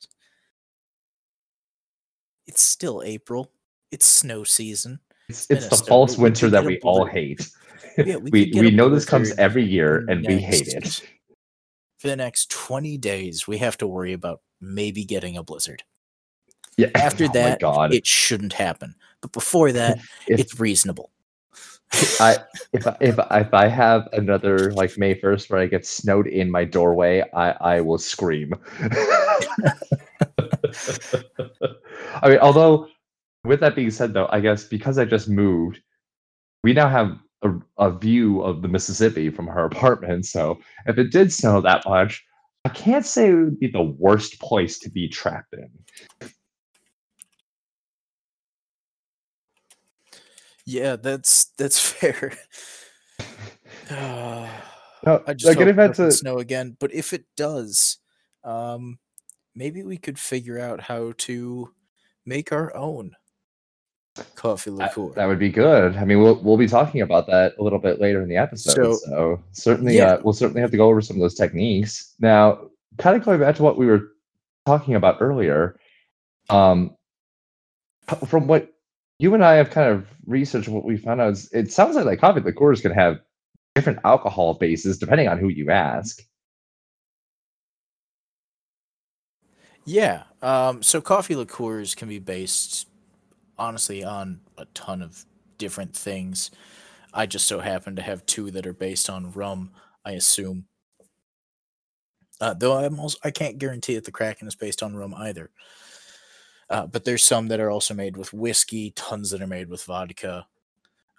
it's 2.46 2.62
still 2.62 3.02
April. 3.04 3.50
It's 3.90 4.06
snow 4.06 4.44
season. 4.44 5.00
It's, 5.28 5.46
it's 5.48 5.68
the 5.68 5.76
false 5.76 6.18
winter 6.18 6.50
that 6.50 6.64
we 6.64 6.78
all 6.80 7.04
hate. 7.04 7.48
Yeah, 7.98 8.16
we 8.22 8.30
we 8.30 8.50
we 8.54 8.70
know 8.70 8.88
this 8.88 9.04
comes 9.04 9.32
every 9.32 9.62
year 9.62 10.06
and 10.08 10.26
we 10.26 10.38
hate 10.38 10.68
it. 10.68 11.02
For 11.98 12.08
the 12.08 12.16
next 12.16 12.50
20 12.50 12.96
days, 12.96 13.46
we 13.46 13.58
have 13.58 13.76
to 13.78 13.86
worry 13.86 14.14
about 14.14 14.40
maybe 14.62 15.04
getting 15.04 15.36
a 15.36 15.42
blizzard. 15.42 15.82
Yeah. 16.78 16.88
After 16.94 17.24
oh 17.24 17.32
that. 17.34 17.60
It 17.92 18.06
shouldn't 18.06 18.54
happen. 18.54 18.94
But 19.20 19.32
before 19.32 19.72
that, 19.72 19.98
it's 20.26 20.58
reasonable. 20.58 21.10
I 22.20 22.38
if 22.72 22.86
I- 22.86 22.96
if 23.00 23.18
I- 23.18 23.40
if 23.40 23.54
I 23.54 23.66
have 23.68 24.08
another 24.12 24.72
like 24.72 24.96
May 24.98 25.14
first 25.14 25.50
where 25.50 25.60
I 25.60 25.66
get 25.66 25.86
snowed 25.86 26.26
in 26.26 26.50
my 26.50 26.64
doorway, 26.64 27.22
I 27.34 27.50
I 27.76 27.80
will 27.80 27.98
scream. 27.98 28.52
I 32.22 32.28
mean, 32.28 32.38
although 32.38 32.88
with 33.44 33.60
that 33.60 33.74
being 33.74 33.90
said, 33.90 34.14
though, 34.14 34.28
I 34.30 34.40
guess 34.40 34.64
because 34.64 34.98
I 34.98 35.04
just 35.04 35.28
moved, 35.28 35.80
we 36.62 36.72
now 36.72 36.88
have 36.88 37.18
a, 37.42 37.50
a 37.78 37.90
view 37.98 38.40
of 38.42 38.62
the 38.62 38.68
Mississippi 38.68 39.30
from 39.30 39.46
her 39.46 39.64
apartment. 39.64 40.26
So 40.26 40.58
if 40.86 40.98
it 40.98 41.10
did 41.10 41.32
snow 41.32 41.60
that 41.60 41.84
much, 41.86 42.24
I 42.64 42.68
can't 42.68 43.04
say 43.04 43.30
it 43.30 43.34
would 43.34 43.58
be 43.60 43.68
the 43.68 43.82
worst 43.82 44.40
place 44.40 44.78
to 44.80 44.90
be 44.90 45.08
trapped 45.08 45.54
in. 45.54 45.68
Yeah, 50.64 50.96
that's 50.96 51.46
that's 51.58 51.78
fair. 51.90 52.32
Uh, 53.90 54.48
No, 55.04 55.22
I 55.26 55.34
just 55.34 55.46
like 55.48 55.58
hope 55.58 55.66
it 55.68 55.76
doesn't 55.76 56.12
snow 56.12 56.38
again. 56.38 56.76
But 56.78 56.94
if 56.94 57.12
it 57.12 57.24
does, 57.36 57.98
um, 58.44 58.98
maybe 59.54 59.82
we 59.82 59.96
could 59.98 60.18
figure 60.18 60.58
out 60.58 60.80
how 60.80 61.12
to 61.18 61.68
make 62.24 62.52
our 62.52 62.74
own 62.76 63.12
coffee 64.36 64.70
That, 64.70 64.96
liqueur. 64.96 65.12
that 65.14 65.26
would 65.26 65.38
be 65.40 65.48
good. 65.50 65.96
I 65.96 66.04
mean, 66.04 66.20
we'll 66.22 66.36
we'll 66.42 66.56
be 66.56 66.68
talking 66.68 67.00
about 67.00 67.26
that 67.26 67.54
a 67.58 67.62
little 67.62 67.78
bit 67.80 68.00
later 68.00 68.22
in 68.22 68.28
the 68.28 68.36
episode. 68.36 68.74
So- 68.74 68.94
So, 69.06 69.42
certainly, 69.52 69.96
Yeah. 69.96 70.12
uh, 70.14 70.20
we'll 70.22 70.32
certainly 70.34 70.60
have 70.60 70.70
to 70.70 70.76
go 70.76 70.86
over 70.88 71.00
some 71.00 71.16
of 71.16 71.20
those 71.20 71.34
techniques. 71.34 72.14
Now, 72.20 72.68
kind 72.98 73.16
of 73.16 73.24
going 73.24 73.40
back 73.40 73.56
to 73.56 73.62
what 73.62 73.76
we 73.76 73.86
were 73.86 74.12
talking 74.66 74.94
about 74.94 75.16
earlier, 75.20 75.78
um, 76.48 76.96
from 78.28 78.46
what 78.46 78.68
you 79.22 79.34
and 79.34 79.44
I 79.44 79.54
have 79.54 79.70
kind 79.70 79.88
of 79.88 80.08
researched, 80.26 80.68
what 80.68 80.84
we 80.84 80.96
found 80.96 81.20
out 81.20 81.32
is 81.32 81.48
it 81.52 81.70
sounds 81.70 81.94
like 81.94 82.04
like 82.04 82.18
coffee 82.18 82.40
liqueurs 82.40 82.80
can 82.80 82.90
have 82.90 83.20
different 83.76 84.00
alcohol 84.04 84.54
bases 84.54 84.98
depending 84.98 85.28
on 85.28 85.38
who 85.38 85.48
you 85.48 85.70
ask. 85.70 86.20
Yeah. 89.84 90.24
Um, 90.42 90.82
so 90.82 91.00
coffee 91.00 91.36
liqueurs 91.36 91.94
can 91.94 92.08
be 92.08 92.18
based, 92.18 92.88
honestly, 93.56 94.02
on 94.02 94.40
a 94.58 94.64
ton 94.74 95.02
of 95.02 95.24
different 95.56 95.94
things. 95.94 96.50
I 97.14 97.26
just 97.26 97.46
so 97.46 97.60
happen 97.60 97.94
to 97.94 98.02
have 98.02 98.26
two 98.26 98.50
that 98.50 98.66
are 98.66 98.72
based 98.72 99.08
on 99.08 99.30
rum. 99.30 99.70
I 100.04 100.12
assume. 100.12 100.66
Uh, 102.40 102.54
though 102.54 102.76
I'm 102.76 102.98
also, 102.98 103.18
I 103.22 103.30
can't 103.30 103.58
guarantee 103.58 103.94
that 103.94 104.04
the 104.04 104.10
Kraken 104.10 104.48
is 104.48 104.56
based 104.56 104.82
on 104.82 104.96
rum 104.96 105.14
either. 105.16 105.50
Uh, 106.72 106.86
but 106.86 107.04
there's 107.04 107.22
some 107.22 107.48
that 107.48 107.60
are 107.60 107.70
also 107.70 107.92
made 107.92 108.16
with 108.16 108.32
whiskey, 108.32 108.92
tons 108.92 109.30
that 109.30 109.42
are 109.42 109.46
made 109.46 109.68
with 109.68 109.84
vodka. 109.84 110.46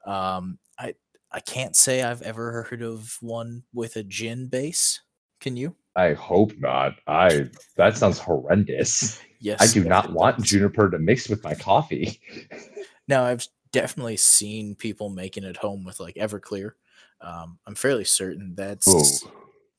Um, 0.06 0.58
I 0.80 0.96
I 1.32 1.40
can't 1.42 1.76
say 1.76 2.02
I've 2.02 2.24
ever 2.24 2.64
heard 2.64 2.82
of 2.82 3.18
one 3.22 3.64
with 3.72 3.96
a 3.96 4.04
gin 4.04 4.48
base. 4.48 5.02
Can 5.40 5.56
you? 5.56 5.76
I 5.96 6.14
hope 6.14 6.54
not. 6.58 6.96
I 7.06 7.50
that 7.78 7.98
sounds 7.98 8.18
horrendous. 8.18 9.22
Yes. 9.40 9.62
I 9.62 9.68
do 9.68 9.88
not 9.88 10.12
want 10.12 10.38
does. 10.38 10.48
juniper 10.48 10.90
to 10.90 10.98
mix 10.98 11.30
with 11.30 11.44
my 11.44 11.56
coffee. 11.56 12.20
Now 13.06 13.26
I've 13.26 13.46
definitely 13.74 14.16
seen 14.16 14.76
people 14.76 15.10
making 15.10 15.44
it 15.44 15.58
home 15.58 15.84
with 15.84 16.00
like 16.00 16.16
Everclear. 16.16 16.72
Um, 17.20 17.60
I'm 17.68 17.76
fairly 17.76 18.06
certain 18.06 18.56
that's 18.56 18.88
Ooh. 18.88 19.30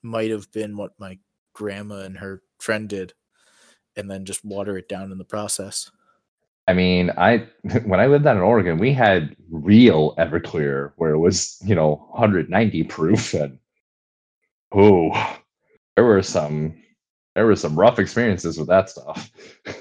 might 0.02 0.30
have 0.30 0.52
been 0.52 0.76
what 0.76 0.92
my 0.98 1.18
grandma 1.54 2.00
and 2.00 2.18
her 2.18 2.42
friend 2.58 2.86
did, 2.86 3.14
and 3.96 4.10
then 4.10 4.24
just 4.24 4.44
water 4.44 4.76
it 4.78 4.88
down 4.88 5.12
in 5.12 5.18
the 5.18 5.24
process. 5.24 5.90
I 6.66 6.72
mean, 6.72 7.10
I 7.16 7.46
when 7.84 8.00
I 8.00 8.06
lived 8.06 8.24
down 8.24 8.36
in 8.36 8.42
Oregon, 8.42 8.78
we 8.78 8.92
had 8.92 9.36
real 9.50 10.14
Everclear 10.16 10.92
where 10.96 11.12
it 11.12 11.18
was, 11.18 11.58
you 11.64 11.74
know, 11.74 12.06
190 12.12 12.84
proof 12.84 13.34
and 13.34 13.58
oh, 14.72 15.10
there 15.96 16.04
were 16.04 16.22
some 16.22 16.74
there 17.34 17.46
were 17.46 17.56
some 17.56 17.78
rough 17.78 17.98
experiences 17.98 18.58
with 18.58 18.68
that 18.68 18.90
stuff. 18.90 19.30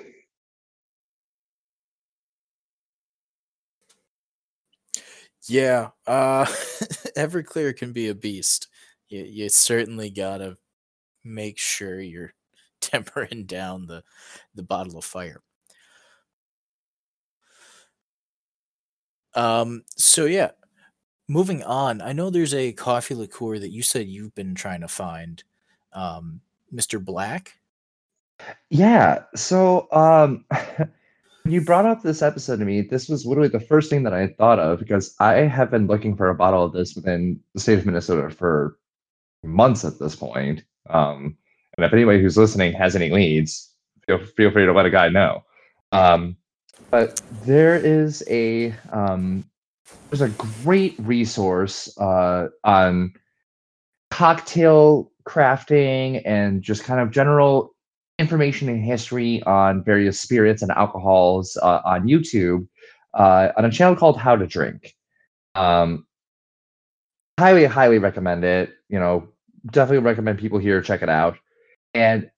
Yeah, 5.48 5.89
uh, 6.08 6.46
Everclear 7.17 7.75
can 7.75 7.91
be 7.91 8.08
a 8.08 8.15
beast. 8.15 8.67
You, 9.10 9.24
you 9.24 9.50
certainly 9.50 10.10
gotta 10.10 10.58
make 11.24 11.58
sure 11.58 12.00
you're 12.00 12.34
tempering 12.86 13.46
down 13.48 13.88
the 13.88 14.04
the 14.56 14.63
bottle 14.63 14.98
of 14.98 15.06
fire. 15.06 15.42
Um, 19.36 19.84
so 19.96 20.25
yeah, 20.25 20.52
moving 21.28 21.63
on. 21.63 22.02
I 22.02 22.13
know 22.13 22.30
there's 22.30 22.54
a 22.54 22.72
coffee 22.74 23.16
liqueur 23.16 23.58
that 23.60 23.72
you 23.72 23.82
said 23.82 24.08
you've 24.08 24.36
been 24.36 24.54
trying 24.54 24.82
to 24.82 24.88
find, 24.88 25.44
um, 25.94 26.42
Mr. 26.74 27.04
Black. 27.04 27.54
Yeah, 28.70 29.24
so 29.36 29.88
um 29.92 30.46
you 31.46 31.62
brought 31.62 31.86
up 31.86 32.02
this 32.02 32.22
episode 32.22 32.58
to 32.60 32.66
me, 32.66 32.82
this 32.82 33.10
was 33.10 33.25
literally 33.25 33.50
the 33.50 33.60
first 33.60 33.90
thing 33.90 34.04
that 34.04 34.13
I 34.13 34.28
thought 34.28 34.60
of 34.60 34.80
because 34.80 35.16
I 35.20 35.34
have 35.42 35.72
been 35.72 35.88
looking 35.88 36.16
for 36.16 36.30
a 36.30 36.36
bottle 36.36 36.63
of 36.63 36.74
this 36.74 36.96
within 36.96 37.40
the 37.54 37.60
state 37.60 37.80
of 37.80 37.86
Minnesota 37.86 38.30
for 38.30 38.78
months 39.44 39.84
at 39.86 40.00
this 40.00 40.16
point. 40.16 40.63
Um, 40.90 41.38
and 41.77 41.86
if 41.86 41.94
anybody 41.94 42.22
who's 42.22 42.38
listening 42.38 42.74
has 42.74 42.96
any 42.96 43.10
leads, 43.10 43.70
feel 44.06 44.20
feel 44.20 44.51
free 44.51 44.65
to 44.65 44.74
let 44.74 44.86
a 44.86 44.89
guy 44.89 45.10
know. 45.10 45.44
Um, 45.92 46.38
but 46.89 47.22
there 47.46 47.75
is 47.75 48.24
a 48.30 48.74
um, 48.92 49.46
there's 50.10 50.22
a 50.22 50.30
great 50.63 50.96
resource 51.00 51.96
uh, 51.98 52.48
on 52.63 53.13
cocktail 54.12 55.12
crafting 55.25 56.22
and 56.25 56.62
just 56.62 56.84
kind 56.84 57.00
of 57.00 57.12
general 57.12 57.74
information 58.20 58.70
and 58.70 58.84
history 58.84 59.42
on 59.44 59.84
various 59.84 60.20
spirits 60.20 60.62
and 60.62 60.72
alcohols 60.72 61.58
uh, 61.63 61.82
on 61.84 62.08
YouTube 62.08 62.68
uh, 63.13 63.50
on 63.58 63.65
a 63.65 63.72
channel 63.72 63.96
called 63.96 64.18
How 64.18 64.36
to 64.36 64.46
Drink. 64.46 64.96
Um, 65.56 66.06
highly, 67.39 67.65
highly 67.65 67.98
recommend 67.98 68.44
it. 68.44 68.74
You 68.89 69.00
know, 69.00 69.27
definitely 69.72 70.06
recommend 70.06 70.39
people 70.39 70.60
here 70.60 70.82
check 70.82 71.01
it 71.01 71.10
out. 71.10 71.38
And 71.94 72.30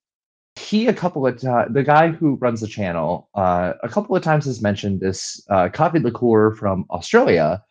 he 0.58 0.88
a 0.88 0.94
couple 0.94 1.28
of 1.28 1.40
the 1.40 1.84
guy 1.86 2.10
who 2.10 2.36
runs 2.36 2.62
the 2.62 2.68
channel, 2.68 3.30
uh, 3.36 3.74
a 3.84 3.90
couple 3.90 4.16
of 4.16 4.24
times 4.24 4.46
has 4.46 4.62
mentioned 4.62 5.02
this 5.02 5.42
uh, 5.50 5.70
coffee 5.70 6.00
liqueur 6.00 6.56
from 6.56 6.86
Australia 6.90 7.62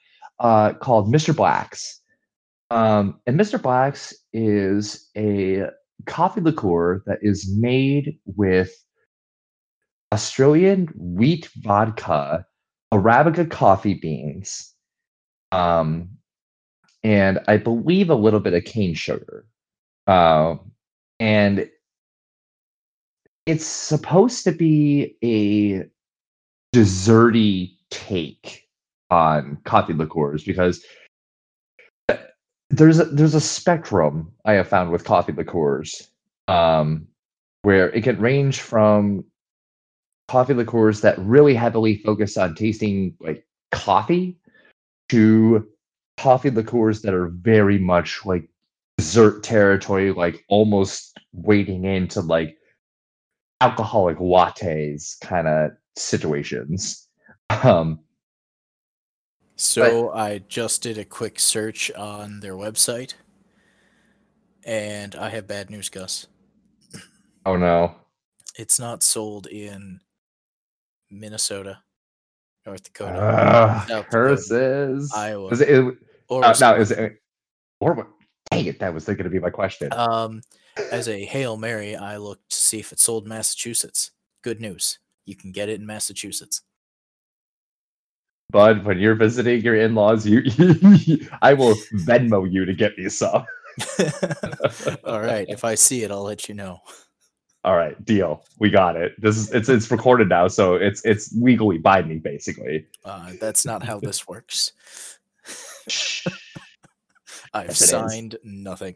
uh, 0.41 0.75
called 0.75 1.12
Mr. 1.12 1.35
Black's. 1.35 2.00
Um, 2.71 3.21
and 3.26 3.38
Mr. 3.38 3.61
Black's 3.61 4.14
is 4.33 5.09
a 5.17 5.64
coffee 6.07 6.41
liqueur 6.41 7.03
that 7.07 7.19
is 7.23 7.50
made 7.57 8.19
with 8.26 8.73
Australian 10.12 10.88
wheat 10.97 11.49
vodka, 11.57 12.47
Arabica 12.93 13.50
coffee 13.50 13.95
beans, 13.95 14.75
um, 15.53 16.09
and 17.03 17.41
I 17.49 17.57
believe 17.57 18.11
a 18.11 18.14
little 18.14 18.41
bit 18.41 18.55
of 18.55 18.64
cane 18.64 18.95
sugar. 18.95 19.47
Uh, 20.07 20.57
and 21.21 21.69
it's 23.47 23.67
supposed 23.67 24.45
to 24.45 24.53
be 24.53 25.17
a 25.23 25.85
desserty 26.75 27.77
take 27.91 28.69
on 29.11 29.59
coffee 29.65 29.93
liqueurs 29.93 30.45
because 30.45 30.85
uh, 32.09 32.17
there's 32.71 32.99
a, 32.99 33.05
there's 33.05 33.35
a 33.35 33.41
spectrum 33.41 34.33
I 34.45 34.55
have 34.55 34.69
found 34.69 34.91
with 34.91 35.05
coffee 35.05 35.33
liqueurs 35.33 36.09
um, 36.49 37.07
where 37.63 37.91
it 37.91 38.03
can 38.03 38.19
range 38.19 38.61
from 38.61 39.25
coffee 40.29 40.55
liqueurs 40.55 41.03
that 41.03 41.19
really 41.19 41.55
heavily 41.55 41.97
focus 41.97 42.37
on 42.37 42.55
tasting 42.55 43.15
like 43.21 43.47
coffee 43.73 44.39
to 45.11 45.69
coffee 46.17 46.51
liqueurs 46.51 47.03
that 47.03 47.15
are 47.15 47.29
very 47.29 47.79
much 47.79 48.25
like 48.25 48.49
dessert 48.97 49.43
territory, 49.43 50.13
like 50.13 50.45
almost 50.49 51.19
wading 51.33 51.85
into 51.85 52.21
like 52.21 52.57
alcoholic 53.64 54.18
lattes 54.18 55.18
kind 55.21 55.49
of 55.49 55.71
situations. 55.97 57.09
Um, 57.62 58.00
so 59.56 60.12
I 60.12 60.38
just 60.49 60.83
did 60.83 60.99
a 60.99 61.04
quick 61.04 61.40
search 61.40 61.90
on 61.92 62.40
their 62.40 62.54
website, 62.54 63.14
and 64.64 65.14
I 65.14 65.30
have 65.30 65.47
bad 65.47 65.71
news, 65.71 65.88
Gus. 65.88 66.26
Oh 67.47 67.56
no! 67.56 67.94
It's 68.59 68.78
not 68.78 69.02
sold 69.02 69.47
in 69.47 70.00
Minnesota, 71.11 71.78
North 72.66 72.83
Dakota, 72.83 73.18
uh, 73.18 73.87
South 73.87 74.09
curses. 74.11 75.11
Dakota, 75.11 75.26
Iowa, 75.26 75.49
is 75.49 75.61
it, 75.61 75.68
it 75.71 75.94
or 76.28 76.44
uh, 76.44 76.54
no, 76.61 76.75
is 76.75 76.90
it 76.90 77.16
or 77.80 78.09
dang 78.50 78.66
it, 78.66 78.78
that 78.80 78.92
was 78.92 79.04
going 79.04 79.25
to 79.25 79.30
be 79.30 79.38
my 79.38 79.50
question. 79.50 79.88
Um, 79.92 80.42
as 80.90 81.09
a 81.09 81.25
hail 81.25 81.57
mary, 81.57 81.97
I 81.97 82.16
looked 82.16 82.50
to 82.50 82.57
see 82.57 82.78
if 82.81 82.93
it 82.93 83.00
sold 83.00 83.25
in 83.25 83.28
Massachusetts. 83.28 84.11
Good 84.43 84.61
news, 84.61 84.99
you 85.25 85.37
can 85.37 85.52
get 85.52 85.69
it 85.69 85.81
in 85.81 85.87
Massachusetts. 85.87 86.62
Bud, 88.50 88.85
when 88.85 88.99
you're 88.99 89.14
visiting 89.14 89.62
your 89.62 89.75
in-laws, 89.75 90.26
you, 90.26 90.43
I 91.43 91.54
will 91.54 91.75
Venmo 92.07 92.50
you 92.50 92.64
to 92.64 92.73
get 92.75 92.97
me 92.97 93.09
some. 93.09 93.45
All 95.04 95.21
right, 95.21 95.47
if 95.49 95.64
I 95.64 95.75
see 95.75 96.04
it, 96.04 96.11
I'll 96.12 96.23
let 96.23 96.49
you 96.49 96.54
know. 96.54 96.81
All 97.64 97.76
right, 97.76 98.02
deal. 98.04 98.45
We 98.61 98.69
got 98.71 98.95
it. 98.97 99.14
This 99.21 99.37
is 99.37 99.50
it's 99.52 99.69
it's 99.71 99.90
recorded 99.90 100.28
now, 100.28 100.49
so 100.49 100.75
it's 100.75 101.02
it's 101.04 101.35
legally 101.35 101.78
binding, 101.78 102.21
basically. 102.21 102.87
Uh, 103.04 103.33
that's 103.40 103.64
not 103.64 103.83
how 103.83 103.99
this 103.99 104.28
works. 104.28 104.73
I've 107.54 107.69
Yes, 107.69 107.81
it 107.81 107.85
is. 107.85 107.90
signed 107.90 108.37
nothing. 108.45 108.95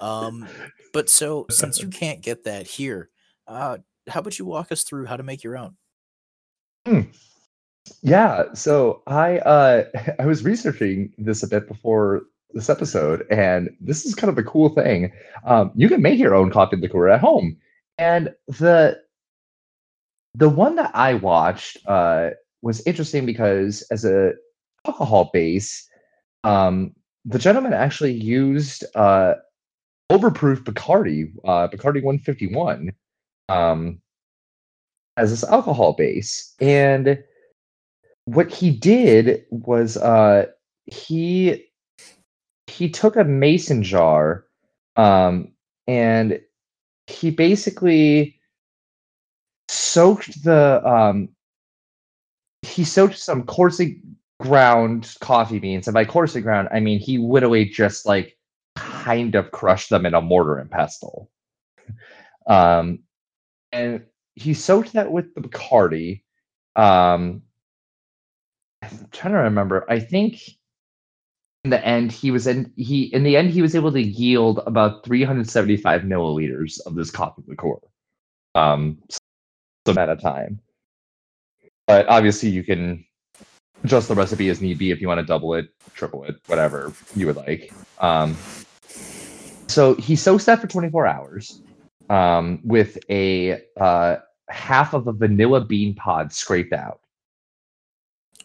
Um, 0.00 0.46
but 0.92 1.08
so 1.08 1.46
since 1.50 1.80
you 1.80 1.88
can't 1.88 2.20
get 2.20 2.44
that 2.44 2.66
here, 2.66 3.10
uh, 3.46 3.78
how 4.08 4.20
about 4.20 4.38
you 4.38 4.44
walk 4.44 4.72
us 4.72 4.82
through 4.84 5.06
how 5.06 5.16
to 5.16 5.22
make 5.22 5.42
your 5.42 5.56
own? 5.56 5.76
Yeah, 8.02 8.52
so 8.54 9.02
I 9.06 9.38
uh 9.38 9.84
I 10.18 10.26
was 10.26 10.44
researching 10.44 11.12
this 11.18 11.42
a 11.42 11.48
bit 11.48 11.68
before 11.68 12.22
this 12.52 12.70
episode, 12.70 13.26
and 13.30 13.70
this 13.80 14.04
is 14.04 14.14
kind 14.14 14.30
of 14.30 14.38
a 14.38 14.42
cool 14.42 14.70
thing. 14.70 15.12
Um, 15.44 15.72
you 15.74 15.88
can 15.88 16.02
make 16.02 16.18
your 16.18 16.34
own 16.34 16.50
coffee 16.50 16.76
liqueur 16.76 17.08
at 17.08 17.20
home, 17.20 17.56
and 17.98 18.34
the 18.46 18.98
the 20.34 20.48
one 20.48 20.76
that 20.76 20.94
I 20.94 21.14
watched 21.14 21.78
uh 21.86 22.30
was 22.62 22.86
interesting 22.86 23.26
because 23.26 23.82
as 23.90 24.04
a 24.04 24.32
alcohol 24.86 25.30
base, 25.32 25.88
um, 26.44 26.94
the 27.24 27.38
gentleman 27.38 27.72
actually 27.72 28.12
used 28.12 28.84
uh 28.94 29.34
overproof 30.10 30.64
Bacardi, 30.64 31.32
uh 31.44 31.68
Bacardi 31.68 32.02
151, 32.02 32.92
um, 33.48 34.00
as 35.16 35.30
this 35.30 35.44
alcohol 35.44 35.92
base, 35.94 36.54
and 36.60 37.22
what 38.24 38.52
he 38.52 38.70
did 38.70 39.44
was 39.50 39.96
uh 39.96 40.46
he 40.86 41.66
he 42.66 42.88
took 42.90 43.16
a 43.16 43.24
mason 43.24 43.82
jar 43.82 44.44
um 44.96 45.50
and 45.86 46.40
he 47.06 47.30
basically 47.30 48.38
soaked 49.68 50.44
the 50.44 50.86
um 50.86 51.28
he 52.62 52.84
soaked 52.84 53.16
some 53.18 53.44
coarsely 53.44 54.00
ground 54.40 55.16
coffee 55.20 55.58
beans. 55.58 55.88
And 55.88 55.94
by 55.94 56.04
coarsely 56.04 56.40
ground 56.42 56.68
i 56.72 56.80
mean 56.80 56.98
he 56.98 57.18
literally 57.18 57.64
just 57.64 58.06
like 58.06 58.37
kind 59.08 59.34
of 59.34 59.50
crushed 59.50 59.90
them 59.90 60.06
in 60.06 60.14
a 60.14 60.20
mortar 60.20 60.58
and 60.58 60.70
pestle 60.70 61.30
um 62.46 62.98
and 63.72 64.04
he 64.34 64.54
soaked 64.54 64.92
that 64.92 65.10
with 65.10 65.34
the 65.34 65.40
bacardi 65.40 66.22
um 66.76 67.42
I'm 68.82 69.08
trying 69.10 69.34
to 69.34 69.40
remember. 69.40 69.84
I 69.90 70.00
think 70.00 70.40
in 71.64 71.70
the 71.70 71.84
end 71.84 72.12
he 72.12 72.30
was 72.30 72.46
in 72.46 72.72
he 72.76 73.04
in 73.04 73.24
the 73.24 73.36
end 73.36 73.50
he 73.50 73.62
was 73.62 73.74
able 73.74 73.92
to 73.92 74.00
yield 74.00 74.60
about 74.66 75.04
375 75.04 76.02
milliliters 76.02 76.80
of 76.86 76.94
this 76.94 77.10
coffee 77.10 77.42
liqueur. 77.46 77.78
Um 78.54 78.98
some 79.86 79.98
at 79.98 80.08
a 80.08 80.16
time. 80.16 80.60
But 81.86 82.06
obviously 82.08 82.50
you 82.50 82.62
can 82.62 83.04
adjust 83.84 84.08
the 84.08 84.14
recipe 84.14 84.48
as 84.50 84.60
need 84.60 84.78
be 84.78 84.90
if 84.90 85.00
you 85.00 85.08
want 85.08 85.18
to 85.18 85.26
double 85.26 85.54
it, 85.54 85.68
triple 85.94 86.24
it, 86.24 86.36
whatever 86.46 86.92
you 87.16 87.26
would 87.26 87.36
like. 87.36 87.72
Um 87.98 88.36
so 89.68 89.94
he 89.94 90.16
soaks 90.16 90.44
that 90.46 90.60
for 90.60 90.66
24 90.66 91.06
hours 91.06 91.62
um, 92.10 92.60
with 92.64 92.98
a 93.10 93.60
uh, 93.78 94.16
half 94.48 94.94
of 94.94 95.06
a 95.06 95.12
vanilla 95.12 95.64
bean 95.64 95.94
pod 95.94 96.32
scraped 96.32 96.72
out. 96.72 97.00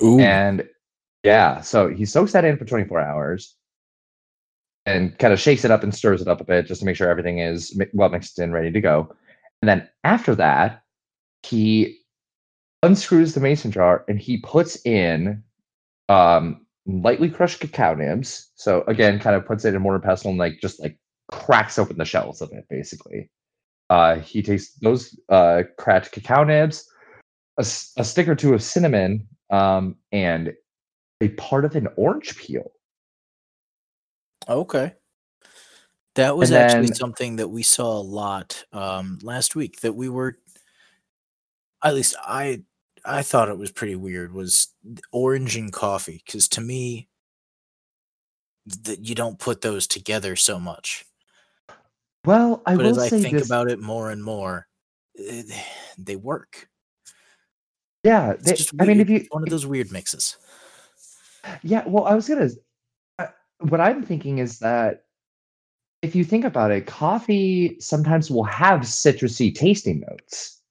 Ooh, 0.01 0.19
And 0.19 0.67
yeah, 1.23 1.62
so 1.62 1.88
he 1.88 2.05
soaks 2.05 2.33
that 2.33 2.45
in 2.45 2.57
for 2.57 2.65
24 2.65 2.99
hours 2.99 3.55
and 4.86 5.17
kind 5.17 5.31
of 5.31 5.39
shakes 5.39 5.63
it 5.63 5.71
up 5.71 5.83
and 5.83 5.95
stirs 5.95 6.21
it 6.21 6.27
up 6.27 6.41
a 6.41 6.43
bit 6.43 6.65
just 6.65 6.81
to 6.81 6.86
make 6.86 6.97
sure 6.97 7.09
everything 7.09 7.39
is 7.39 7.79
well 7.93 8.09
mixed 8.09 8.39
in, 8.39 8.51
ready 8.51 8.71
to 8.71 8.81
go. 8.81 9.15
And 9.62 9.69
then 9.69 9.88
after 10.03 10.36
that, 10.36 10.83
he 11.43 11.99
unscrews 12.81 13.33
the 13.33 13.39
mason 13.39 13.71
jar 13.71 14.03
and 14.09 14.19
he 14.19 14.38
puts 14.38 14.86
in 14.86 15.41
um, 16.09 16.65
lightly 16.86 17.29
crushed 17.29 17.62
cacao 17.62 17.95
nibs. 17.95 18.51
So 18.55 18.83
again, 18.88 19.19
kind 19.19 19.38
of 19.38 19.45
puts 19.45 19.63
it 19.63 19.73
in 19.73 19.81
mortar 19.81 19.99
pestle 19.99 20.31
and 20.31 20.39
like 20.39 20.59
just 20.59 20.81
like 20.81 20.97
cracks 21.31 21.79
open 21.79 21.97
the 21.97 22.05
shells 22.05 22.41
of 22.41 22.51
it, 22.51 22.65
basically. 22.69 23.29
Uh, 23.89 24.15
he 24.15 24.41
takes 24.41 24.73
those 24.75 25.17
uh, 25.29 25.63
cracked 25.77 26.12
cacao 26.12 26.43
nibs, 26.43 26.86
a 27.57 27.63
stick 27.63 28.27
or 28.27 28.36
two 28.36 28.53
of 28.53 28.63
cinnamon, 28.63 29.27
um, 29.49 29.95
and 30.12 30.53
a 31.21 31.29
part 31.29 31.65
of 31.65 31.75
an 31.75 31.88
orange 31.95 32.36
peel. 32.38 32.71
okay. 34.47 34.93
That 36.15 36.38
was 36.38 36.51
And 36.51 36.59
actually 36.59 36.88
something 36.93 37.38
that 37.38 37.47
we 37.47 37.63
saw 37.63 37.97
a 37.97 38.03
lot 38.03 38.65
um, 38.71 39.17
last 39.23 39.55
week. 39.55 39.81
That 39.81 39.93
we 39.93 40.09
were, 40.09 40.38
at 41.83 41.95
least 41.95 42.15
I, 42.23 42.63
I 43.03 43.23
thought 43.23 43.49
it 43.49 43.57
was 43.57 43.71
pretty 43.71 43.95
weird. 43.95 44.31
Was 44.31 44.67
orange 45.12 45.55
and 45.55 45.73
coffee? 45.73 46.21
Because 46.23 46.47
to 46.49 46.62
me, 46.62 47.09
that 48.65 49.07
you 49.07 49.15
don't 49.15 49.39
put 49.39 49.62
those 49.62 49.88
together 49.88 50.36
so 50.36 50.59
much. 50.59 51.05
Well, 52.25 52.62
I 52.65 52.75
But 52.75 52.86
will 52.86 52.91
as 52.91 52.97
I 52.99 53.09
think 53.09 53.31
this. 53.31 53.45
about 53.47 53.69
it 53.69 53.79
more 53.79 54.12
and 54.12 54.23
more, 54.23 54.67
they 55.97 56.15
work. 56.15 56.69
yeah, 58.03 58.33
they- 58.39 58.57
I 58.79 58.86
mean, 58.86 58.99
if 58.99 59.09
you 59.09 59.17
It's 59.17 59.27
one 59.31 59.43
of 59.43 59.49
those 59.49 59.65
weird 59.65 59.91
mixes. 59.91 60.38
Yeah, 61.62 61.83
well, 61.88 62.05
I 62.05 62.15
was 62.15 62.27
gonna. 62.27 62.49
uh, 63.19 63.27
What 63.59 63.81
I'm 63.81 64.03
thinking 64.03 64.39
is 64.39 64.59
that 64.59 65.03
if 66.01 66.15
you 66.15 66.23
think 66.23 66.45
about 66.45 66.71
it, 66.71 66.86
coffee 66.86 67.77
sometimes 67.79 68.29
will 68.31 68.43
have 68.45 68.81
citrusy 68.81 69.53
tasting 69.53 70.01
notes. 70.07 70.62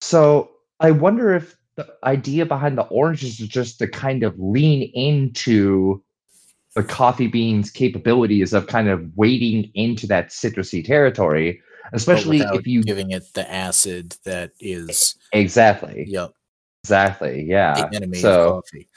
So 0.00 0.50
I 0.80 0.90
wonder 0.90 1.34
if 1.34 1.56
the 1.76 1.94
idea 2.04 2.44
behind 2.46 2.76
the 2.78 2.82
oranges 2.84 3.40
is 3.40 3.48
just 3.48 3.78
to 3.78 3.88
kind 3.88 4.22
of 4.22 4.38
lean 4.38 4.82
into 4.94 6.02
the 6.74 6.82
coffee 6.82 7.28
beans' 7.28 7.70
capabilities 7.70 8.52
of 8.52 8.66
kind 8.66 8.88
of 8.88 9.16
wading 9.16 9.70
into 9.74 10.06
that 10.08 10.28
citrusy 10.28 10.84
territory, 10.84 11.60
especially 11.92 12.40
if 12.40 12.66
you 12.66 12.82
giving 12.82 13.12
it 13.12 13.32
the 13.34 13.50
acid 13.50 14.16
that 14.24 14.52
is 14.60 15.16
exactly, 15.32 16.04
yep 16.08 16.32
exactly, 16.84 17.44
yeah. 17.48 17.88
So 18.14 18.56
of 18.58 18.64
coffee. 18.64 18.88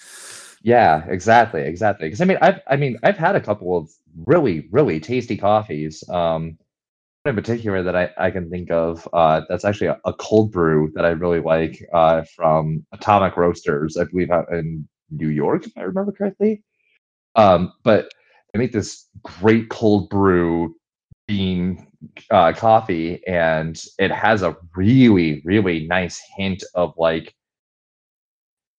yeah, 0.62 1.06
exactly, 1.08 1.62
exactly. 1.62 2.08
Because 2.08 2.22
I 2.22 2.26
mean, 2.26 2.38
I've 2.42 2.60
I 2.68 2.76
mean, 2.76 2.98
I've 3.04 3.18
had 3.18 3.36
a 3.36 3.42
couple 3.42 3.78
of 3.78 3.90
really 4.26 4.68
really 4.72 5.00
tasty 5.00 5.38
coffees. 5.38 6.04
Um, 6.10 6.58
in 7.26 7.36
particular 7.36 7.84
that 7.84 7.96
I, 7.96 8.10
I 8.18 8.32
can 8.32 8.50
think 8.50 8.72
of 8.72 9.08
uh, 9.14 9.42
that's 9.50 9.66
actually 9.66 9.88
a, 9.88 10.00
a 10.06 10.14
cold 10.14 10.52
brew 10.52 10.92
that 10.96 11.06
I 11.06 11.10
really 11.10 11.42
like 11.42 11.86
uh, 11.94 12.24
from 12.36 12.86
Atomic 12.94 13.36
Roasters, 13.36 13.98
I 13.98 14.06
believe 14.06 14.32
out 14.32 14.52
in 14.52 14.88
New 15.12 15.30
York, 15.30 15.66
if 15.66 15.74
I 15.78 15.82
remember 15.82 16.12
correctly. 16.12 16.64
Um, 17.38 17.72
but 17.84 18.12
they 18.52 18.60
make 18.60 18.74
this 18.74 19.06
great 19.24 19.70
cold 19.70 20.10
brew 20.10 20.76
bean 21.28 21.88
uh, 22.32 22.54
coffee, 22.54 23.26
and 23.28 23.82
it 24.00 24.12
has 24.12 24.42
a 24.42 24.58
really, 24.76 25.42
really 25.46 25.88
nice 25.88 26.22
hint 26.36 26.64
of 26.76 26.94
like 26.98 27.34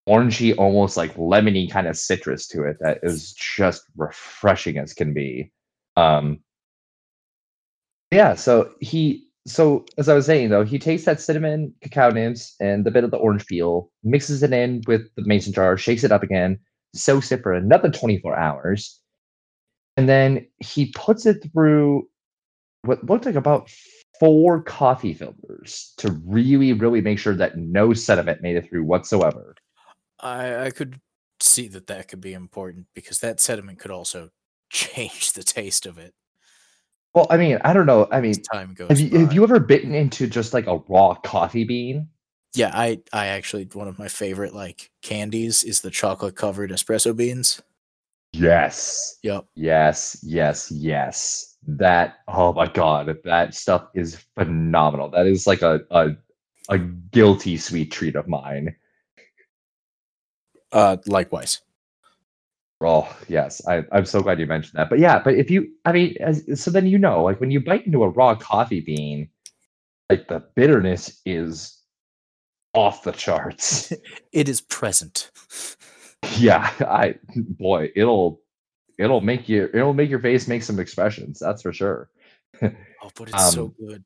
orangey, 0.07 0.55
almost 0.57 0.97
like 0.97 1.15
lemony 1.15 1.69
kind 1.71 1.87
of 1.87 1.97
citrus 1.97 2.47
to 2.47 2.63
it 2.63 2.77
that 2.81 2.99
is 3.03 3.33
just 3.33 3.83
refreshing 3.95 4.77
as 4.77 4.93
can 4.93 5.13
be. 5.13 5.51
Um, 5.95 6.39
yeah, 8.11 8.35
so 8.35 8.71
he 8.79 9.27
so 9.47 9.85
as 9.97 10.09
I 10.09 10.15
was 10.15 10.25
saying 10.25 10.49
though, 10.49 10.65
he 10.65 10.79
takes 10.79 11.05
that 11.05 11.21
cinnamon 11.21 11.73
cacao 11.81 12.09
nibs 12.09 12.55
and 12.59 12.85
the 12.85 12.91
bit 12.91 13.03
of 13.03 13.11
the 13.11 13.17
orange 13.17 13.45
peel, 13.45 13.91
mixes 14.03 14.43
it 14.43 14.51
in 14.51 14.81
with 14.87 15.03
the 15.15 15.23
mason 15.25 15.53
jar, 15.53 15.77
shakes 15.77 16.03
it 16.03 16.11
up 16.11 16.23
again, 16.23 16.59
soaks 16.93 17.31
it 17.31 17.43
for 17.43 17.53
another 17.53 17.89
24 17.89 18.37
hours, 18.37 18.99
and 19.97 20.07
then 20.07 20.47
he 20.59 20.91
puts 20.95 21.25
it 21.25 21.43
through 21.51 22.07
what 22.83 23.03
looked 23.03 23.25
like 23.25 23.35
about 23.35 23.69
four 24.19 24.61
coffee 24.61 25.13
filters 25.13 25.93
to 25.97 26.11
really, 26.25 26.73
really 26.73 27.01
make 27.01 27.19
sure 27.19 27.35
that 27.35 27.57
no 27.57 27.93
sediment 27.93 28.41
made 28.41 28.55
it 28.55 28.69
through 28.69 28.83
whatsoever. 28.83 29.55
I 30.19 30.65
I 30.65 30.71
could 30.71 30.99
see 31.41 31.67
that 31.69 31.87
that 31.87 32.07
could 32.09 32.21
be 32.21 32.33
important 32.33 32.87
because 32.93 33.19
that 33.19 33.39
sediment 33.39 33.79
could 33.79 33.91
also 33.91 34.29
change 34.69 35.33
the 35.33 35.43
taste 35.43 35.85
of 35.85 35.97
it 35.97 36.13
Well, 37.13 37.27
I 37.29 37.37
mean, 37.37 37.59
I 37.63 37.73
don't 37.73 37.85
know. 37.85 38.07
I 38.11 38.17
as 38.17 38.21
mean, 38.21 38.43
time 38.43 38.73
goes 38.73 38.89
have 38.89 38.99
you 38.99 39.19
have 39.19 39.33
you 39.33 39.43
ever 39.43 39.59
bitten 39.59 39.95
into 39.95 40.27
just 40.27 40.53
like 40.53 40.67
a 40.67 40.77
raw 40.89 41.15
coffee 41.15 41.63
bean? 41.63 42.09
Yeah, 42.55 42.71
I 42.73 43.01
I 43.13 43.27
actually 43.27 43.67
one 43.73 43.87
of 43.87 43.99
my 43.99 44.07
favorite 44.07 44.53
like 44.53 44.91
candies 45.01 45.63
is 45.63 45.81
the 45.81 45.91
chocolate 45.91 46.35
covered 46.35 46.71
espresso 46.71 47.15
beans. 47.15 47.61
Yes. 48.33 49.17
Yep. 49.23 49.45
Yes, 49.55 50.17
yes, 50.23 50.71
yes. 50.71 51.57
That 51.67 52.15
oh 52.27 52.53
my 52.53 52.67
god, 52.67 53.17
that 53.23 53.53
stuff 53.53 53.87
is 53.93 54.17
phenomenal. 54.37 55.09
That 55.09 55.27
is 55.27 55.45
like 55.45 55.61
a 55.61 55.81
a, 55.91 56.09
a 56.69 56.77
guilty 56.79 57.57
sweet 57.57 57.91
treat 57.91 58.15
of 58.15 58.27
mine. 58.27 58.75
Uh 60.71 60.97
likewise. 61.05 61.61
Oh 62.81 63.13
yes, 63.27 63.61
I, 63.67 63.83
I'm 63.91 64.05
so 64.05 64.21
glad 64.21 64.39
you 64.39 64.45
mentioned 64.45 64.79
that. 64.79 64.89
But 64.89 64.99
yeah, 64.99 65.19
but 65.21 65.33
if 65.33 65.51
you, 65.51 65.67
I 65.83 65.91
mean, 65.91 66.15
as, 66.21 66.61
so 66.61 66.71
then 66.71 66.87
you 66.87 66.97
know, 66.97 67.23
like 67.23 67.41
when 67.41 67.51
you 67.51 67.59
bite 67.59 67.85
into 67.85 68.03
a 68.03 68.09
raw 68.09 68.35
coffee 68.35 68.79
bean, 68.79 69.29
like 70.09 70.29
the 70.29 70.45
bitterness 70.55 71.21
is 71.25 71.78
off 72.73 73.03
the 73.03 73.11
charts. 73.11 73.91
It 74.31 74.47
is 74.49 74.61
present. 74.61 75.31
yeah, 76.37 76.71
I 76.81 77.15
boy, 77.35 77.91
it'll 77.95 78.41
it'll 78.97 79.21
make 79.21 79.49
you 79.49 79.69
it'll 79.73 79.93
make 79.93 80.09
your 80.09 80.19
face 80.19 80.47
make 80.47 80.61
some 80.63 80.79
expressions. 80.79 81.39
That's 81.39 81.61
for 81.61 81.73
sure. 81.73 82.09
Oh, 82.61 83.09
but 83.15 83.29
it's 83.29 83.53
so 83.53 83.65
Um, 83.65 83.75
good. 83.87 84.03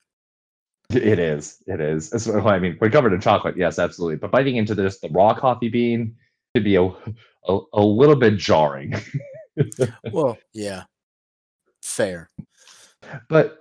It 0.91 1.17
is. 1.17 1.57
It 1.65 1.81
is. 1.81 2.11
What- 2.27 2.45
I 2.53 2.59
mean, 2.59 2.77
we're 2.79 2.91
covered 2.91 3.11
in 3.13 3.19
chocolate. 3.21 3.57
Yes, 3.57 3.79
absolutely. 3.79 4.17
But 4.17 4.29
biting 4.31 4.55
into 4.57 4.75
this, 4.75 4.99
the 4.99 5.09
raw 5.09 5.33
coffee 5.33 5.69
bean 5.69 6.15
could 6.53 6.63
be 6.63 6.75
a 6.75 6.83
a, 6.83 7.59
a 7.73 7.81
little 7.81 8.15
bit 8.15 8.37
jarring. 8.37 8.93
Well, 10.11 10.37
yeah. 10.53 10.83
Fair. 11.83 12.29
but 13.29 13.57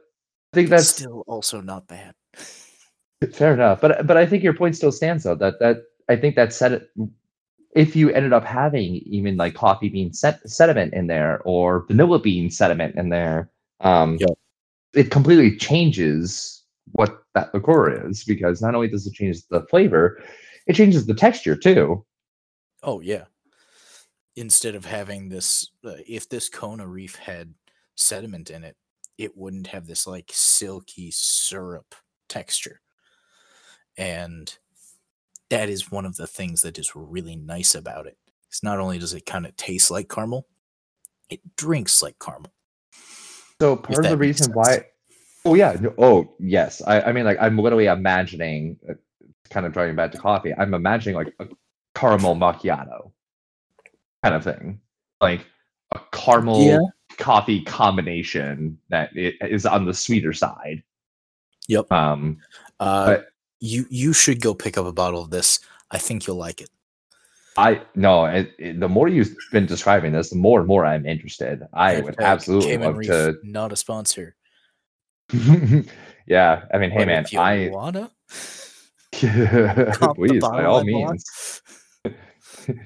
I 0.52 0.56
think 0.56 0.68
that's 0.70 0.88
still 0.88 1.22
also 1.26 1.60
not 1.60 1.86
bad. 1.86 2.14
fair 3.32 3.54
enough. 3.54 3.80
But 3.80 4.06
but 4.06 4.16
I 4.16 4.26
think 4.26 4.42
your 4.42 4.54
point 4.54 4.76
still 4.76 4.92
stands 4.92 5.24
though. 5.24 5.34
That 5.34 5.58
that 5.60 5.84
I 6.08 6.16
think 6.16 6.36
that 6.36 6.52
said. 6.52 6.86
If 7.74 7.96
you 7.96 8.10
ended 8.10 8.34
up 8.34 8.44
having 8.44 8.96
even 8.96 9.38
like 9.38 9.54
coffee 9.54 9.88
bean 9.88 10.12
set, 10.12 10.46
sediment 10.46 10.92
in 10.92 11.06
there 11.06 11.40
or 11.46 11.86
vanilla 11.86 12.18
bean 12.18 12.50
sediment 12.50 12.96
in 12.96 13.08
there, 13.08 13.48
um, 13.80 14.18
it 14.92 15.10
completely 15.10 15.56
changes 15.56 16.64
what 16.90 17.24
that 17.34 17.54
liqueur 17.54 18.08
is 18.10 18.24
because 18.24 18.60
not 18.60 18.74
only 18.74 18.88
does 18.88 19.06
it 19.06 19.14
change 19.14 19.46
the 19.48 19.62
flavor, 19.70 20.22
it 20.66 20.74
changes 20.74 21.06
the 21.06 21.14
texture 21.14 21.56
too. 21.56 22.04
Oh 22.82 23.00
yeah. 23.00 23.24
Instead 24.36 24.74
of 24.74 24.84
having 24.84 25.30
this, 25.30 25.70
uh, 25.82 25.94
if 26.06 26.28
this 26.28 26.50
Kona 26.50 26.86
Reef 26.86 27.16
had 27.16 27.54
sediment 27.94 28.50
in 28.50 28.64
it, 28.64 28.76
it 29.16 29.34
wouldn't 29.34 29.68
have 29.68 29.86
this 29.86 30.06
like 30.06 30.30
silky 30.30 31.10
syrup 31.10 31.94
texture. 32.28 32.81
And 33.96 34.56
that 35.50 35.68
is 35.68 35.90
one 35.90 36.06
of 36.06 36.16
the 36.16 36.26
things 36.26 36.62
that 36.62 36.78
is 36.78 36.92
really 36.94 37.36
nice 37.36 37.74
about 37.74 38.06
it. 38.06 38.16
It's 38.48 38.62
not 38.62 38.78
only 38.78 38.98
does 38.98 39.14
it 39.14 39.26
kind 39.26 39.46
of 39.46 39.56
taste 39.56 39.90
like 39.90 40.08
caramel, 40.08 40.46
it 41.30 41.40
drinks 41.56 42.02
like 42.02 42.18
caramel. 42.18 42.52
So 43.60 43.76
part 43.76 44.04
of 44.04 44.10
the 44.10 44.16
reason 44.16 44.52
why, 44.52 44.86
oh 45.44 45.54
yeah, 45.54 45.76
oh 45.98 46.34
yes, 46.38 46.82
I, 46.86 47.00
I 47.02 47.12
mean 47.12 47.24
like 47.24 47.38
I'm 47.40 47.58
literally 47.58 47.86
imagining, 47.86 48.76
uh, 48.88 48.94
kind 49.50 49.66
of 49.66 49.72
driving 49.72 49.94
back 49.96 50.12
to 50.12 50.18
coffee. 50.18 50.52
I'm 50.56 50.74
imagining 50.74 51.14
like 51.16 51.34
a 51.38 51.46
caramel 51.94 52.34
macchiato, 52.34 53.12
kind 54.22 54.34
of 54.34 54.42
thing, 54.44 54.80
like 55.20 55.46
a 55.94 56.00
caramel 56.12 56.60
Yeah. 56.62 56.78
coffee 57.18 57.62
combination 57.62 58.78
that 58.88 59.10
is 59.14 59.64
on 59.66 59.84
the 59.84 59.94
sweeter 59.94 60.32
side. 60.32 60.82
Yep. 61.68 61.92
Um, 61.92 62.38
Uh, 62.80 63.06
But- 63.06 63.26
you 63.62 63.86
you 63.88 64.12
should 64.12 64.40
go 64.40 64.54
pick 64.54 64.76
up 64.76 64.84
a 64.84 64.92
bottle 64.92 65.22
of 65.22 65.30
this. 65.30 65.60
I 65.90 65.98
think 65.98 66.26
you'll 66.26 66.36
like 66.36 66.60
it. 66.60 66.68
I 67.56 67.82
no, 67.94 68.24
it, 68.24 68.50
it- 68.58 68.80
the 68.80 68.88
more 68.88 69.08
you've 69.08 69.34
been 69.52 69.66
describing 69.66 70.12
this, 70.12 70.30
the 70.30 70.36
more 70.36 70.58
and 70.58 70.66
more 70.66 70.84
I'm 70.84 71.06
interested. 71.06 71.62
I 71.72 72.00
would 72.00 72.16
Hashtag 72.16 72.24
absolutely 72.24 72.70
Cayman 72.70 72.86
love 72.88 72.96
Reef, 72.98 73.08
to. 73.08 73.36
Not 73.44 73.72
a 73.72 73.76
sponsor. 73.76 74.34
yeah, 76.26 76.64
I 76.74 76.78
mean, 76.78 76.90
hey 76.90 76.98
but 76.98 77.06
man, 77.06 77.24
I 77.38 77.70
wanna, 77.72 78.10
please 79.12 80.40
by 80.42 80.64
all 80.64 80.80
I 80.80 80.82
means. 80.82 81.62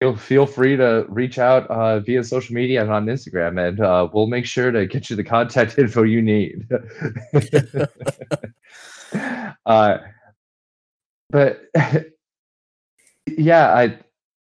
feel 0.00 0.16
feel 0.16 0.46
free 0.46 0.76
to 0.76 1.06
reach 1.08 1.38
out 1.38 1.70
uh, 1.70 2.00
via 2.00 2.24
social 2.24 2.54
media 2.54 2.82
and 2.82 2.90
on 2.90 3.06
Instagram, 3.06 3.64
and 3.68 3.80
uh, 3.80 4.08
we'll 4.12 4.26
make 4.26 4.44
sure 4.44 4.72
to 4.72 4.86
get 4.86 5.08
you 5.08 5.14
the 5.14 5.24
contact 5.24 5.78
info 5.78 6.02
you 6.02 6.20
need. 6.20 6.66
Uh, 9.66 9.98
but 11.30 11.60
yeah, 13.26 13.74
I 13.74 13.98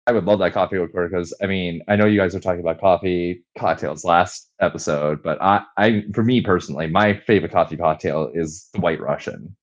I 0.05 0.11
would 0.11 0.25
love 0.25 0.39
that 0.39 0.53
coffee 0.53 0.79
liqueur 0.79 1.07
because 1.07 1.33
I 1.41 1.45
mean 1.45 1.81
I 1.87 1.95
know 1.95 2.05
you 2.05 2.19
guys 2.19 2.35
are 2.35 2.39
talking 2.39 2.61
about 2.61 2.79
coffee 2.79 3.43
cocktails 3.57 4.03
last 4.03 4.49
episode, 4.59 5.23
but 5.23 5.41
I 5.41 5.63
I 5.77 6.03
for 6.13 6.23
me 6.23 6.41
personally, 6.41 6.87
my 6.87 7.15
favorite 7.15 7.51
coffee 7.51 7.77
cocktail 7.77 8.31
is 8.33 8.69
the 8.73 8.81
White 8.81 8.99
Russian 8.99 9.55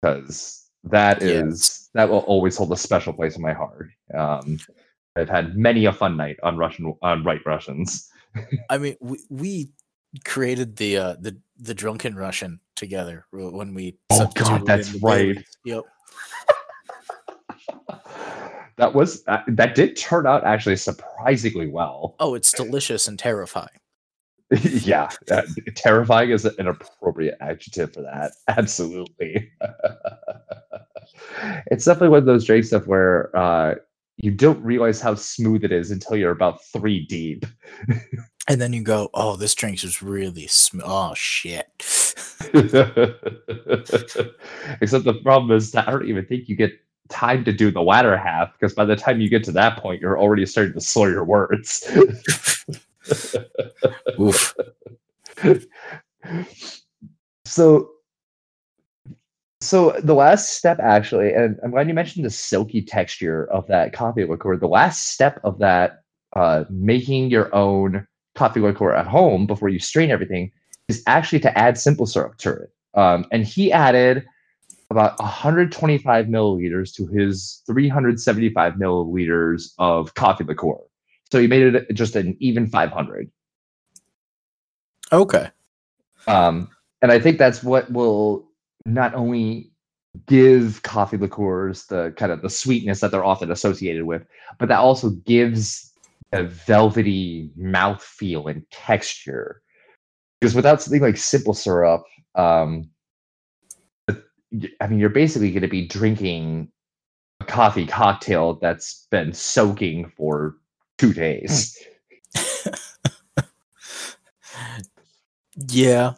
because 0.00 0.64
that 0.84 1.22
is 1.22 1.88
that 1.94 2.08
will 2.08 2.18
always 2.18 2.56
hold 2.56 2.72
a 2.72 2.76
special 2.76 3.12
place 3.12 3.36
in 3.36 3.42
my 3.42 3.52
heart. 3.52 3.90
Um, 4.14 4.58
I've 5.16 5.28
had 5.28 5.56
many 5.56 5.86
a 5.86 5.92
fun 5.92 6.16
night 6.16 6.36
on 6.42 6.56
Russian 6.56 6.94
on 7.02 7.24
White 7.24 7.44
Russians. 7.46 8.10
I 8.70 8.78
mean, 8.78 8.96
we, 9.00 9.18
we 9.30 9.70
created 10.24 10.76
the 10.76 10.96
uh, 10.96 11.16
the 11.18 11.38
the 11.56 11.74
drunken 11.74 12.16
Russian 12.16 12.60
together 12.84 13.26
when 13.32 13.74
we. 13.74 13.98
Oh, 14.10 14.30
God, 14.34 14.66
that's 14.66 14.94
right. 15.02 15.36
Yep. 15.64 15.84
that 18.76 18.94
was 18.94 19.22
uh, 19.26 19.38
that 19.48 19.74
did 19.74 19.96
turn 19.96 20.26
out 20.26 20.44
actually 20.44 20.76
surprisingly 20.76 21.68
well. 21.68 22.14
Oh, 22.20 22.34
it's 22.34 22.52
delicious 22.52 23.08
and 23.08 23.18
terrifying. 23.18 23.80
yeah, 24.62 25.08
uh, 25.30 25.42
terrifying 25.74 26.30
is 26.30 26.44
an 26.44 26.68
appropriate 26.68 27.36
adjective 27.40 27.94
for 27.94 28.02
that. 28.02 28.32
Absolutely. 28.48 29.50
it's 31.70 31.86
definitely 31.86 32.10
one 32.10 32.18
of 32.18 32.26
those 32.26 32.44
drinks 32.44 32.68
stuff 32.68 32.86
where 32.86 33.34
uh, 33.36 33.74
you 34.18 34.30
don't 34.30 34.62
realize 34.62 35.00
how 35.00 35.14
smooth 35.14 35.64
it 35.64 35.72
is 35.72 35.90
until 35.90 36.16
you're 36.16 36.30
about 36.30 36.62
three 36.72 37.06
deep. 37.06 37.46
And 38.46 38.60
then 38.60 38.72
you 38.72 38.82
go, 38.82 39.10
"Oh, 39.14 39.36
this 39.36 39.54
drink 39.54 39.82
is 39.84 40.02
really 40.02 40.46
sm- 40.46 40.80
oh 40.84 41.14
shit." 41.14 41.66
Except 41.80 42.72
the 45.04 45.20
problem 45.22 45.56
is 45.56 45.72
that 45.72 45.88
I 45.88 45.90
don't 45.90 46.08
even 46.08 46.26
think 46.26 46.48
you 46.48 46.56
get 46.56 46.72
time 47.08 47.44
to 47.44 47.52
do 47.52 47.70
the 47.70 47.82
latter 47.82 48.16
half 48.16 48.52
because 48.52 48.74
by 48.74 48.84
the 48.84 48.96
time 48.96 49.20
you 49.20 49.28
get 49.28 49.44
to 49.44 49.52
that 49.52 49.78
point, 49.78 50.00
you're 50.00 50.18
already 50.18 50.46
starting 50.46 50.74
to 50.74 50.80
slur 50.80 51.10
your 51.10 51.24
words. 51.24 51.88
Oof. 54.20 54.54
so 57.44 57.90
So 59.60 59.92
the 60.02 60.14
last 60.14 60.54
step 60.54 60.78
actually, 60.80 61.32
and 61.32 61.58
I'm 61.62 61.70
glad 61.70 61.88
you 61.88 61.94
mentioned 61.94 62.24
the 62.24 62.30
silky 62.30 62.82
texture 62.82 63.46
of 63.50 63.66
that 63.68 63.92
coffee 63.92 64.24
liqueur. 64.24 64.56
The 64.56 64.68
last 64.68 65.12
step 65.12 65.40
of 65.44 65.58
that, 65.60 66.00
uh, 66.34 66.64
making 66.70 67.30
your 67.30 67.54
own 67.54 68.06
coffee 68.34 68.60
liqueur 68.60 68.92
at 68.92 69.06
home 69.06 69.46
before 69.46 69.68
you 69.68 69.78
strain 69.78 70.10
everything, 70.10 70.50
is 70.88 71.02
actually 71.06 71.40
to 71.40 71.58
add 71.58 71.78
simple 71.78 72.06
syrup 72.06 72.36
to 72.38 72.52
it. 72.52 72.72
Um, 72.94 73.26
and 73.32 73.44
he 73.44 73.72
added 73.72 74.24
about 74.90 75.18
125 75.18 76.26
milliliters 76.26 76.94
to 76.94 77.06
his 77.06 77.62
375 77.66 78.74
milliliters 78.74 79.72
of 79.78 80.14
coffee 80.14 80.44
liqueur. 80.44 80.78
So 81.32 81.40
he 81.40 81.46
made 81.46 81.74
it 81.74 81.92
just 81.94 82.16
an 82.16 82.36
even 82.38 82.66
500. 82.66 83.30
Okay. 85.12 85.48
Um, 86.26 86.68
and 87.02 87.10
I 87.10 87.18
think 87.18 87.38
that's 87.38 87.62
what 87.62 87.90
will 87.90 88.48
not 88.86 89.14
only 89.14 89.70
give 90.26 90.82
coffee 90.82 91.16
liqueurs 91.16 91.86
the 91.86 92.14
kind 92.16 92.30
of 92.30 92.42
the 92.42 92.50
sweetness 92.50 93.00
that 93.00 93.10
they're 93.10 93.24
often 93.24 93.50
associated 93.50 94.04
with, 94.04 94.22
but 94.58 94.68
that 94.68 94.78
also 94.78 95.10
gives 95.10 95.92
a 96.34 96.42
velvety 96.44 97.50
mouth 97.56 98.02
feel 98.02 98.48
and 98.48 98.68
texture. 98.70 99.62
Because 100.40 100.54
without 100.54 100.82
something 100.82 101.00
like 101.00 101.16
simple 101.16 101.54
syrup, 101.54 102.02
um, 102.34 102.90
I 104.80 104.86
mean, 104.86 104.98
you're 104.98 105.08
basically 105.08 105.50
going 105.50 105.62
to 105.62 105.68
be 105.68 105.86
drinking 105.86 106.68
a 107.40 107.44
coffee 107.44 107.86
cocktail 107.86 108.58
that's 108.60 109.06
been 109.10 109.32
soaking 109.32 110.12
for 110.16 110.56
two 110.98 111.12
days. 111.12 111.78
yeah, 115.68 116.12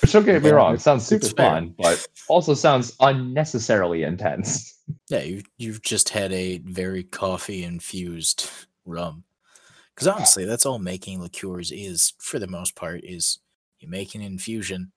Which 0.00 0.12
don't 0.12 0.24
get 0.24 0.42
me 0.42 0.50
wrong, 0.50 0.74
it 0.74 0.80
sounds 0.80 1.06
super 1.06 1.28
fun, 1.28 1.74
but 1.78 2.06
also 2.28 2.54
sounds 2.54 2.94
unnecessarily 3.00 4.02
intense. 4.02 4.78
yeah. 5.08 5.22
You 5.22 5.42
you've 5.58 5.82
just 5.82 6.10
had 6.10 6.32
a 6.32 6.58
very 6.58 7.02
coffee 7.02 7.64
infused 7.64 8.48
rum. 8.90 9.24
Because 9.94 10.08
honestly, 10.08 10.44
that's 10.44 10.66
all 10.66 10.78
making 10.78 11.20
liqueurs 11.20 11.72
is 11.72 12.14
for 12.18 12.38
the 12.38 12.46
most 12.46 12.74
part 12.74 13.02
is 13.04 13.38
you 13.80 13.88
make 13.88 14.14
an 14.14 14.22
infusion, 14.22 14.92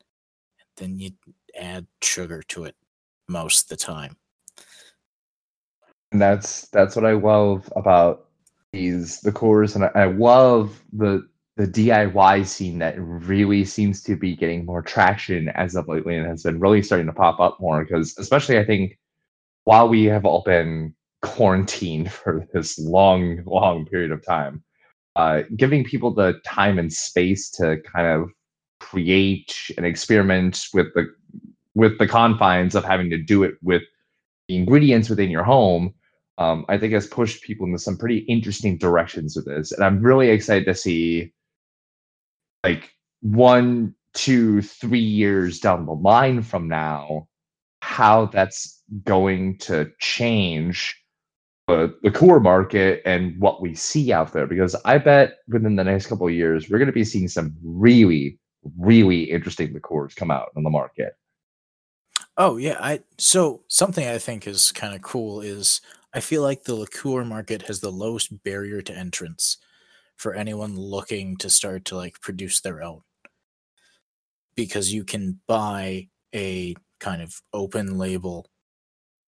then 0.78 1.00
you 1.00 1.12
add 1.60 1.88
sugar 2.02 2.42
to 2.50 2.66
it 2.66 2.76
most 3.28 3.64
of 3.64 3.70
the 3.70 3.84
time. 3.84 4.18
And 6.12 6.22
that's 6.22 6.68
that's 6.70 6.96
what 6.96 7.06
I 7.06 7.14
love 7.14 7.72
about 7.76 8.28
these 8.72 9.20
the 9.22 9.32
cores, 9.32 9.76
and 9.76 9.86
I, 9.86 9.92
I 9.96 10.06
love 10.06 10.82
the 10.92 11.28
the 11.56 11.68
DIY 11.68 12.46
scene 12.48 12.80
that 12.80 12.96
really 12.98 13.64
seems 13.64 14.02
to 14.04 14.16
be 14.16 14.36
getting 14.36 14.66
more 14.66 14.82
traction 14.82 15.50
as 15.50 15.76
of 15.76 15.88
lately, 15.88 16.16
and 16.16 16.28
has 16.28 16.44
been 16.44 16.60
really 16.60 16.82
starting 16.82 17.08
to 17.08 17.14
pop 17.14 17.40
up 17.40 17.60
more. 17.60 17.84
Because 17.84 18.16
especially, 18.18 18.60
I 18.60 18.66
think 18.66 18.98
while 19.64 19.88
we 19.88 20.06
have 20.06 20.26
all 20.26 20.44
been 20.44 20.94
quarantined 21.24 22.12
for 22.12 22.48
this 22.54 22.78
long, 22.80 23.44
long 23.46 23.86
period 23.86 24.12
of 24.12 24.26
time, 24.26 24.64
uh, 25.16 25.42
giving 25.58 25.84
people 25.84 26.14
the 26.14 26.40
time 26.46 26.78
and 26.78 26.94
space 26.94 27.50
to 27.52 27.78
kind 27.94 28.08
of 28.08 28.30
create 28.80 29.56
and 29.78 29.86
experiment 29.86 30.66
with 30.74 30.94
the 30.94 31.06
with 31.76 31.98
the 31.98 32.08
confines 32.08 32.76
of 32.76 32.84
having 32.84 33.10
to 33.10 33.18
do 33.18 33.42
it 33.42 33.56
with 33.64 33.82
the 34.48 34.56
ingredients 34.56 35.10
within 35.10 35.32
your 35.32 35.44
home 35.44 35.94
um, 36.38 36.66
I 36.68 36.78
think 36.78 36.94
has 36.94 37.08
pushed 37.08 37.44
people 37.44 37.66
into 37.66 37.80
some 37.80 37.98
pretty 37.98 38.20
interesting 38.20 38.78
directions 38.78 39.36
with 39.36 39.46
this. 39.46 39.72
And 39.72 39.84
I'm 39.84 40.02
really 40.02 40.30
excited 40.30 40.66
to 40.66 40.76
see 40.76 41.32
like 42.64 42.92
one, 43.22 43.94
two, 44.14 44.62
three 44.62 45.00
years 45.00 45.60
down 45.60 45.86
the 45.86 45.94
line 45.94 46.42
from 46.42 46.68
now, 46.68 47.28
how 47.82 48.28
that's 48.28 48.82
going 49.04 49.58
to 49.60 49.92
change 50.00 51.00
the, 52.02 52.12
core 52.12 52.40
market 52.40 53.02
and 53.06 53.40
what 53.40 53.62
we 53.62 53.76
see 53.76 54.12
out 54.12 54.34
there. 54.34 54.48
Because 54.48 54.76
I 54.86 54.98
bet 54.98 55.36
within 55.48 55.76
the 55.76 55.84
next 55.84 56.08
couple 56.08 56.28
of 56.28 56.34
years, 56.34 56.70
we're 56.70 56.78
going 56.78 56.88
to 56.88 56.94
be 56.94 57.06
seeing 57.06 57.28
some 57.28 57.56
really, 57.64 58.40
really 58.78 59.24
interesting 59.24 59.74
liqueurs 59.74 60.14
come 60.14 60.32
out 60.32 60.50
on 60.56 60.64
the 60.64 60.70
market. 60.70 61.16
Oh 62.38 62.58
yeah, 62.58 62.78
I 62.80 63.02
so 63.20 63.62
something 63.68 64.08
I 64.08 64.18
think 64.18 64.48
is 64.48 64.72
kind 64.72 64.96
of 64.96 65.02
cool 65.04 65.42
is 65.42 65.82
I 66.14 66.20
feel 66.20 66.42
like 66.42 66.64
the 66.64 66.76
liqueur 66.76 67.24
market 67.24 67.64
has 67.64 67.80
the 67.80 67.92
lowest 67.92 68.44
barrier 68.44 68.82
to 68.82 68.96
entrance 68.96 69.58
for 70.16 70.34
anyone 70.34 70.76
looking 70.76 71.38
to 71.38 71.50
start 71.50 71.86
to 71.86 71.96
like 71.96 72.22
produce 72.22 72.62
their 72.62 72.82
own 72.82 73.02
because 74.56 74.94
you 74.94 75.04
can 75.04 75.40
buy 75.48 76.08
a 76.34 76.76
kind 77.00 77.22
of 77.22 77.42
open 77.54 77.98
label 77.98 78.48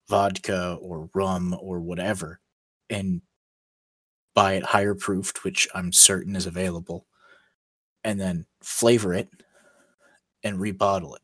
vodka 0.08 0.78
or 0.80 1.10
rum 1.14 1.56
or 1.60 1.80
whatever 1.80 2.40
and 2.90 3.22
buy 4.34 4.54
it 4.54 4.64
higher 4.64 4.94
proofed, 4.94 5.44
which 5.44 5.68
I'm 5.74 5.92
certain 5.92 6.36
is 6.36 6.46
available, 6.46 7.06
and 8.04 8.20
then 8.20 8.46
flavor 8.62 9.14
it 9.14 9.28
and 10.42 10.58
rebottle 10.58 11.16
it. 11.16 11.22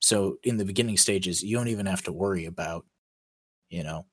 So 0.00 0.36
in 0.42 0.56
the 0.56 0.64
beginning 0.64 0.96
stages, 0.96 1.42
you 1.42 1.56
don't 1.56 1.68
even 1.68 1.86
have 1.86 2.02
to 2.04 2.12
worry 2.12 2.44
about, 2.44 2.84
you 3.70 3.82
know, 3.82 4.06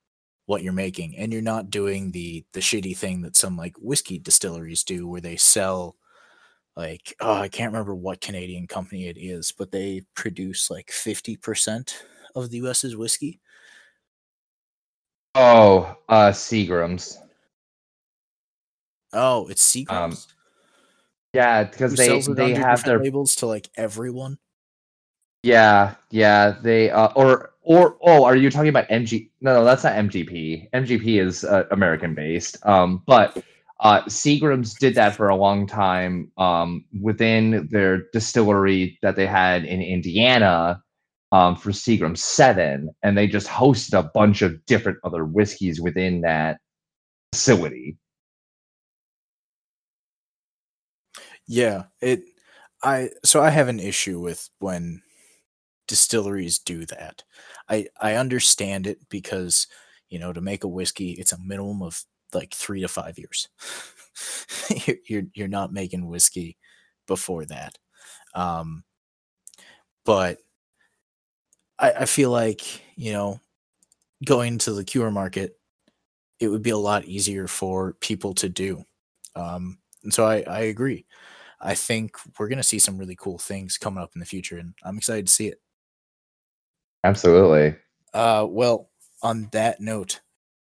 what 0.45 0.63
you're 0.63 0.73
making, 0.73 1.17
and 1.17 1.33
you're 1.33 1.41
not 1.41 1.71
doing 1.71 2.11
the 2.11 2.45
the 2.53 2.61
shitty 2.61 2.97
thing 2.97 3.21
that 3.23 3.35
some 3.35 3.57
like 3.57 3.75
whiskey 3.79 4.19
distilleries 4.19 4.83
do, 4.83 5.07
where 5.07 5.21
they 5.21 5.37
sell 5.37 5.95
like 6.77 7.15
oh 7.21 7.33
I 7.35 7.49
can't 7.49 7.71
remember 7.73 7.95
what 7.95 8.21
Canadian 8.21 8.67
company 8.67 9.07
it 9.07 9.17
is, 9.19 9.53
but 9.57 9.71
they 9.71 10.03
produce 10.15 10.69
like 10.71 10.91
fifty 10.91 11.37
percent 11.37 12.03
of 12.35 12.51
the 12.51 12.57
U.S.'s 12.57 12.95
whiskey. 12.97 13.41
Oh, 15.35 15.97
uh, 16.07 16.31
Seagram's. 16.31 17.19
Oh, 19.11 19.47
it's 19.47 19.69
Seagram's. 19.69 19.91
Um, 19.91 20.35
Yeah, 21.33 21.65
because 21.65 21.91
who 21.99 22.33
they 22.33 22.51
they 22.51 22.53
have 22.53 22.83
their 22.85 22.99
labels 22.99 23.35
to 23.37 23.45
like 23.45 23.69
everyone. 23.75 24.39
Yeah, 25.43 25.95
yeah, 26.09 26.55
they 26.61 26.89
uh, 26.89 27.09
or 27.15 27.51
or 27.61 27.97
oh, 28.01 28.23
are 28.23 28.37
you 28.37 28.49
talking 28.49 28.69
about 28.69 28.87
MG? 28.87 29.29
No, 29.41 29.55
no, 29.55 29.65
that's 29.65 29.83
not 29.83 29.93
MGP. 29.93 30.69
MGP 30.73 31.21
is 31.21 31.43
uh, 31.43 31.65
American 31.71 32.15
based. 32.15 32.65
Um, 32.65 33.03
but 33.05 33.43
uh, 33.81 34.03
Seagram's 34.03 34.73
did 34.75 34.95
that 34.95 35.15
for 35.15 35.27
a 35.27 35.35
long 35.35 35.67
time 35.67 36.31
um, 36.37 36.85
within 37.01 37.67
their 37.69 38.03
distillery 38.13 38.97
that 39.01 39.17
they 39.17 39.27
had 39.27 39.65
in 39.65 39.81
Indiana 39.81 40.81
um, 41.35 41.57
for 41.57 41.71
Seagram 41.71 42.17
Seven, 42.17 42.95
and 43.03 43.17
they 43.17 43.27
just 43.27 43.47
hosted 43.47 43.99
a 43.99 44.09
bunch 44.13 44.41
of 44.41 44.65
different 44.65 44.99
other 45.03 45.25
whiskeys 45.25 45.81
within 45.81 46.21
that 46.21 46.59
facility. 47.33 47.97
Yeah, 51.45 51.83
it. 51.99 52.23
I 52.81 53.09
so 53.25 53.41
I 53.41 53.49
have 53.49 53.67
an 53.67 53.81
issue 53.81 54.21
with 54.21 54.49
when 54.59 55.01
distilleries 55.89 56.57
do 56.57 56.85
that. 56.85 57.23
I 57.67 57.87
I 57.99 58.13
understand 58.13 58.87
it 58.87 58.99
because 59.09 59.67
you 60.07 60.19
know 60.19 60.31
to 60.31 60.39
make 60.39 60.63
a 60.63 60.69
whiskey, 60.69 61.11
it's 61.11 61.33
a 61.33 61.37
minimum 61.37 61.81
of 61.81 62.01
like 62.33 62.53
three 62.53 62.79
to 62.79 62.87
five 62.87 63.17
years. 63.19 63.49
you're 64.85 64.97
you're 65.09 65.23
you're 65.33 65.47
not 65.49 65.73
making 65.73 66.07
whiskey 66.07 66.57
before 67.07 67.43
that. 67.43 67.77
Um, 68.33 68.85
but 70.05 70.37
I, 71.79 71.91
I 71.91 72.05
feel 72.05 72.31
like 72.31 72.61
you 72.95 73.13
know 73.13 73.39
going 74.23 74.57
to 74.59 74.71
liqueur 74.71 75.11
market, 75.11 75.57
it 76.39 76.47
would 76.47 76.63
be 76.63 76.69
a 76.69 76.77
lot 76.77 77.05
easier 77.05 77.47
for 77.47 77.93
people 77.99 78.33
to 78.35 78.49
do. 78.49 78.83
Um, 79.35 79.79
and 80.03 80.13
so 80.13 80.25
I, 80.25 80.43
I 80.47 80.59
agree. 80.61 81.05
I 81.59 81.75
think 81.75 82.15
we're 82.37 82.47
going 82.47 82.57
to 82.57 82.63
see 82.63 82.79
some 82.79 82.97
really 82.97 83.15
cool 83.15 83.37
things 83.37 83.77
coming 83.77 84.01
up 84.01 84.11
in 84.15 84.19
the 84.19 84.25
future, 84.25 84.57
and 84.57 84.73
I'm 84.83 84.97
excited 84.97 85.27
to 85.27 85.33
see 85.33 85.47
it. 85.47 85.61
Absolutely. 87.03 87.75
Uh, 88.13 88.45
well, 88.49 88.89
on 89.21 89.49
that 89.51 89.81
note, 89.81 90.21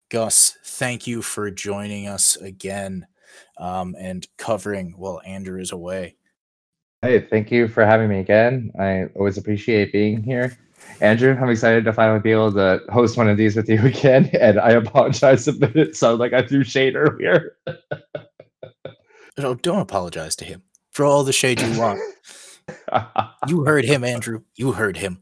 Gus, 0.10 0.58
thank 0.63 1.08
you 1.08 1.22
for 1.22 1.50
joining 1.52 2.08
us 2.08 2.36
again 2.38 3.08
um, 3.58 3.96
and 4.00 4.28
covering 4.38 4.94
while 4.98 5.22
Andrew 5.26 5.60
is 5.60 5.72
away. 5.72 6.18
Hey, 7.02 7.20
thank 7.20 7.52
you 7.52 7.68
for 7.68 7.86
having 7.86 8.10
me 8.10 8.20
again. 8.20 8.72
I 8.80 9.06
always 9.15 9.38
appreciate 9.38 9.91
being 9.91 10.24
here. 10.24 10.58
Andrew, 11.01 11.38
I'm 11.39 11.49
excited 11.49 11.83
to 11.85 11.93
finally 11.93 12.19
be 12.19 12.31
able 12.31 12.53
to 12.53 12.81
host 12.89 13.17
one 13.17 13.27
of 13.29 13.38
these 13.38 13.55
with 13.55 13.69
you 13.69 13.85
again. 13.85 14.29
And 14.39 14.59
I 14.59 14.71
apologize 14.71 15.47
if 15.47 15.61
it 15.61 15.95
sounded 15.95 16.19
like 16.19 16.33
I 16.33 16.45
threw 16.45 16.63
shade 16.63 16.95
earlier. 16.95 17.57
Oh, 19.38 19.53
don't 19.53 19.81
apologize 19.81 20.33
to 20.38 20.45
him 20.45 20.63
for 20.91 21.03
all 21.03 21.25
the 21.25 21.33
shade 21.33 21.59
you 21.59 21.77
want. 21.77 21.99
You 23.47 23.65
heard 23.65 23.83
him, 23.83 24.05
Andrew. 24.05 24.43
You 24.55 24.71
heard 24.71 24.95
him. 24.95 25.19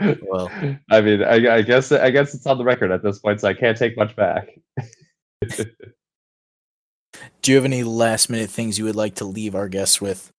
Well. 0.00 0.50
I 0.90 1.00
mean, 1.00 1.22
I, 1.22 1.56
I 1.56 1.62
guess 1.62 1.92
I 1.92 2.10
guess 2.10 2.34
it's 2.34 2.46
on 2.46 2.58
the 2.58 2.64
record 2.64 2.90
at 2.90 3.02
this 3.02 3.20
point, 3.20 3.40
so 3.40 3.48
I 3.48 3.54
can't 3.54 3.78
take 3.78 3.96
much 3.96 4.14
back. 4.16 4.48
Do 7.42 7.52
you 7.52 7.56
have 7.56 7.64
any 7.64 7.84
last 7.84 8.28
minute 8.28 8.50
things 8.50 8.78
you 8.78 8.84
would 8.84 8.96
like 8.96 9.14
to 9.16 9.24
leave 9.24 9.54
our 9.54 9.68
guests 9.68 10.00
with? 10.00 10.32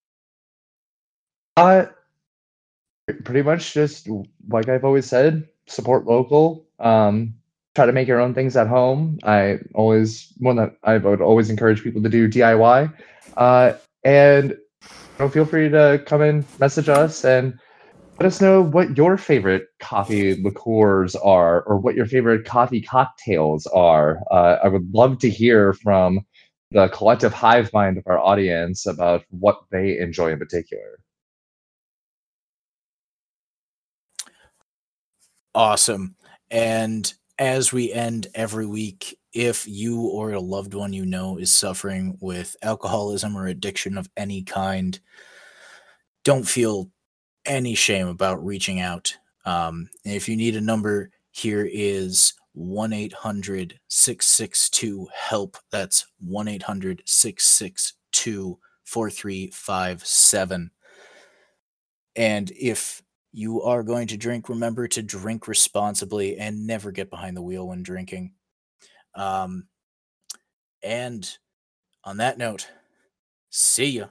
Uh, 1.58 1.86
pretty 3.24 3.42
much 3.42 3.74
just 3.74 4.10
like 4.50 4.68
I've 4.68 4.84
always 4.84 5.06
said, 5.06 5.48
support 5.68 6.06
local. 6.06 6.66
Um, 6.80 7.36
try 7.76 7.86
to 7.86 7.92
make 7.92 8.08
your 8.08 8.20
own 8.20 8.34
things 8.34 8.56
at 8.56 8.68
home. 8.68 9.20
I 9.24 9.60
always 9.74 10.34
one 10.38 10.56
that 10.58 10.78
I 10.84 10.98
would 10.98 11.22
always 11.22 11.50
encourage 11.50 11.84
people 11.84 12.02
to 12.04 12.10
do 12.10 12.28
DIY. 12.28 12.94
Uh, 13.38 13.74
and 14.04 14.52
you 14.52 14.88
know, 15.20 15.30
feel 15.30 15.46
free 15.46 15.70
to 15.70 16.02
come 16.06 16.22
and 16.22 16.46
message 16.60 16.90
us 16.90 17.24
and 17.24 17.58
let 18.20 18.28
us 18.28 18.40
know 18.40 18.62
what 18.62 18.98
your 18.98 19.18
favorite 19.18 19.68
coffee 19.80 20.42
liqueurs 20.42 21.16
are 21.18 21.64
or 21.64 21.78
what 21.78 21.96
your 21.96 22.06
favorite 22.06 22.46
coffee 22.46 22.82
cocktails 22.82 23.66
are. 23.68 24.22
Uh, 24.32 24.58
I 24.64 24.68
would 24.70 24.94
love 24.94 25.20
to 25.20 25.30
hear 25.30 25.74
from 25.74 26.22
the 26.72 26.88
collective 26.90 27.34
hive 27.34 27.72
mind 27.74 27.98
of 27.98 28.04
our 28.08 28.20
audience 28.20 28.86
about 28.86 29.24
what 29.30 29.60
they 29.70 30.00
enjoy 30.00 30.32
in 30.32 30.40
particular. 30.40 31.00
Awesome. 35.56 36.16
And 36.52 37.14
as 37.40 37.74
we 37.74 37.92
end 37.94 38.28
every 38.36 38.68
week, 38.68 39.18
if 39.34 39.68
you 39.68 40.02
or 40.02 40.34
a 40.34 40.40
loved 40.42 40.74
one 40.76 40.94
you 40.94 41.06
know 41.06 41.38
is 41.38 41.54
suffering 41.54 42.18
with 42.22 42.56
alcoholism 42.62 43.38
or 43.38 43.48
addiction 43.48 43.98
of 43.98 44.10
any 44.18 44.44
kind, 44.44 45.00
don't 46.26 46.48
feel 46.48 46.92
any 47.46 47.76
shame 47.76 48.08
about 48.08 48.46
reaching 48.46 48.82
out. 48.82 49.16
Um, 49.46 49.90
if 50.06 50.30
you 50.30 50.38
need 50.38 50.58
a 50.58 50.62
number, 50.62 51.12
here 51.32 51.68
is 51.72 52.34
1 52.54 52.94
800 52.94 53.80
662 53.90 55.08
HELP. 55.14 55.58
That's 55.72 56.08
1 56.20 56.48
800 56.50 57.04
662 57.06 58.60
4357. 58.86 60.72
And 62.18 62.52
if 62.52 63.02
you 63.36 63.62
are 63.64 63.84
going 63.84 64.08
to 64.08 64.18
drink, 64.18 64.48
remember 64.48 64.88
to 64.88 65.04
drink 65.04 65.48
responsibly 65.48 66.38
and 66.38 66.66
never 66.66 66.92
get 66.92 67.10
behind 67.10 67.36
the 67.36 67.42
wheel 67.42 67.68
when 67.68 67.84
drinking. 67.84 68.32
Um, 69.14 69.68
and 70.82 71.38
on 72.06 72.18
that 72.18 72.38
note, 72.38 72.70
see 73.50 73.90
ya. 73.98 74.08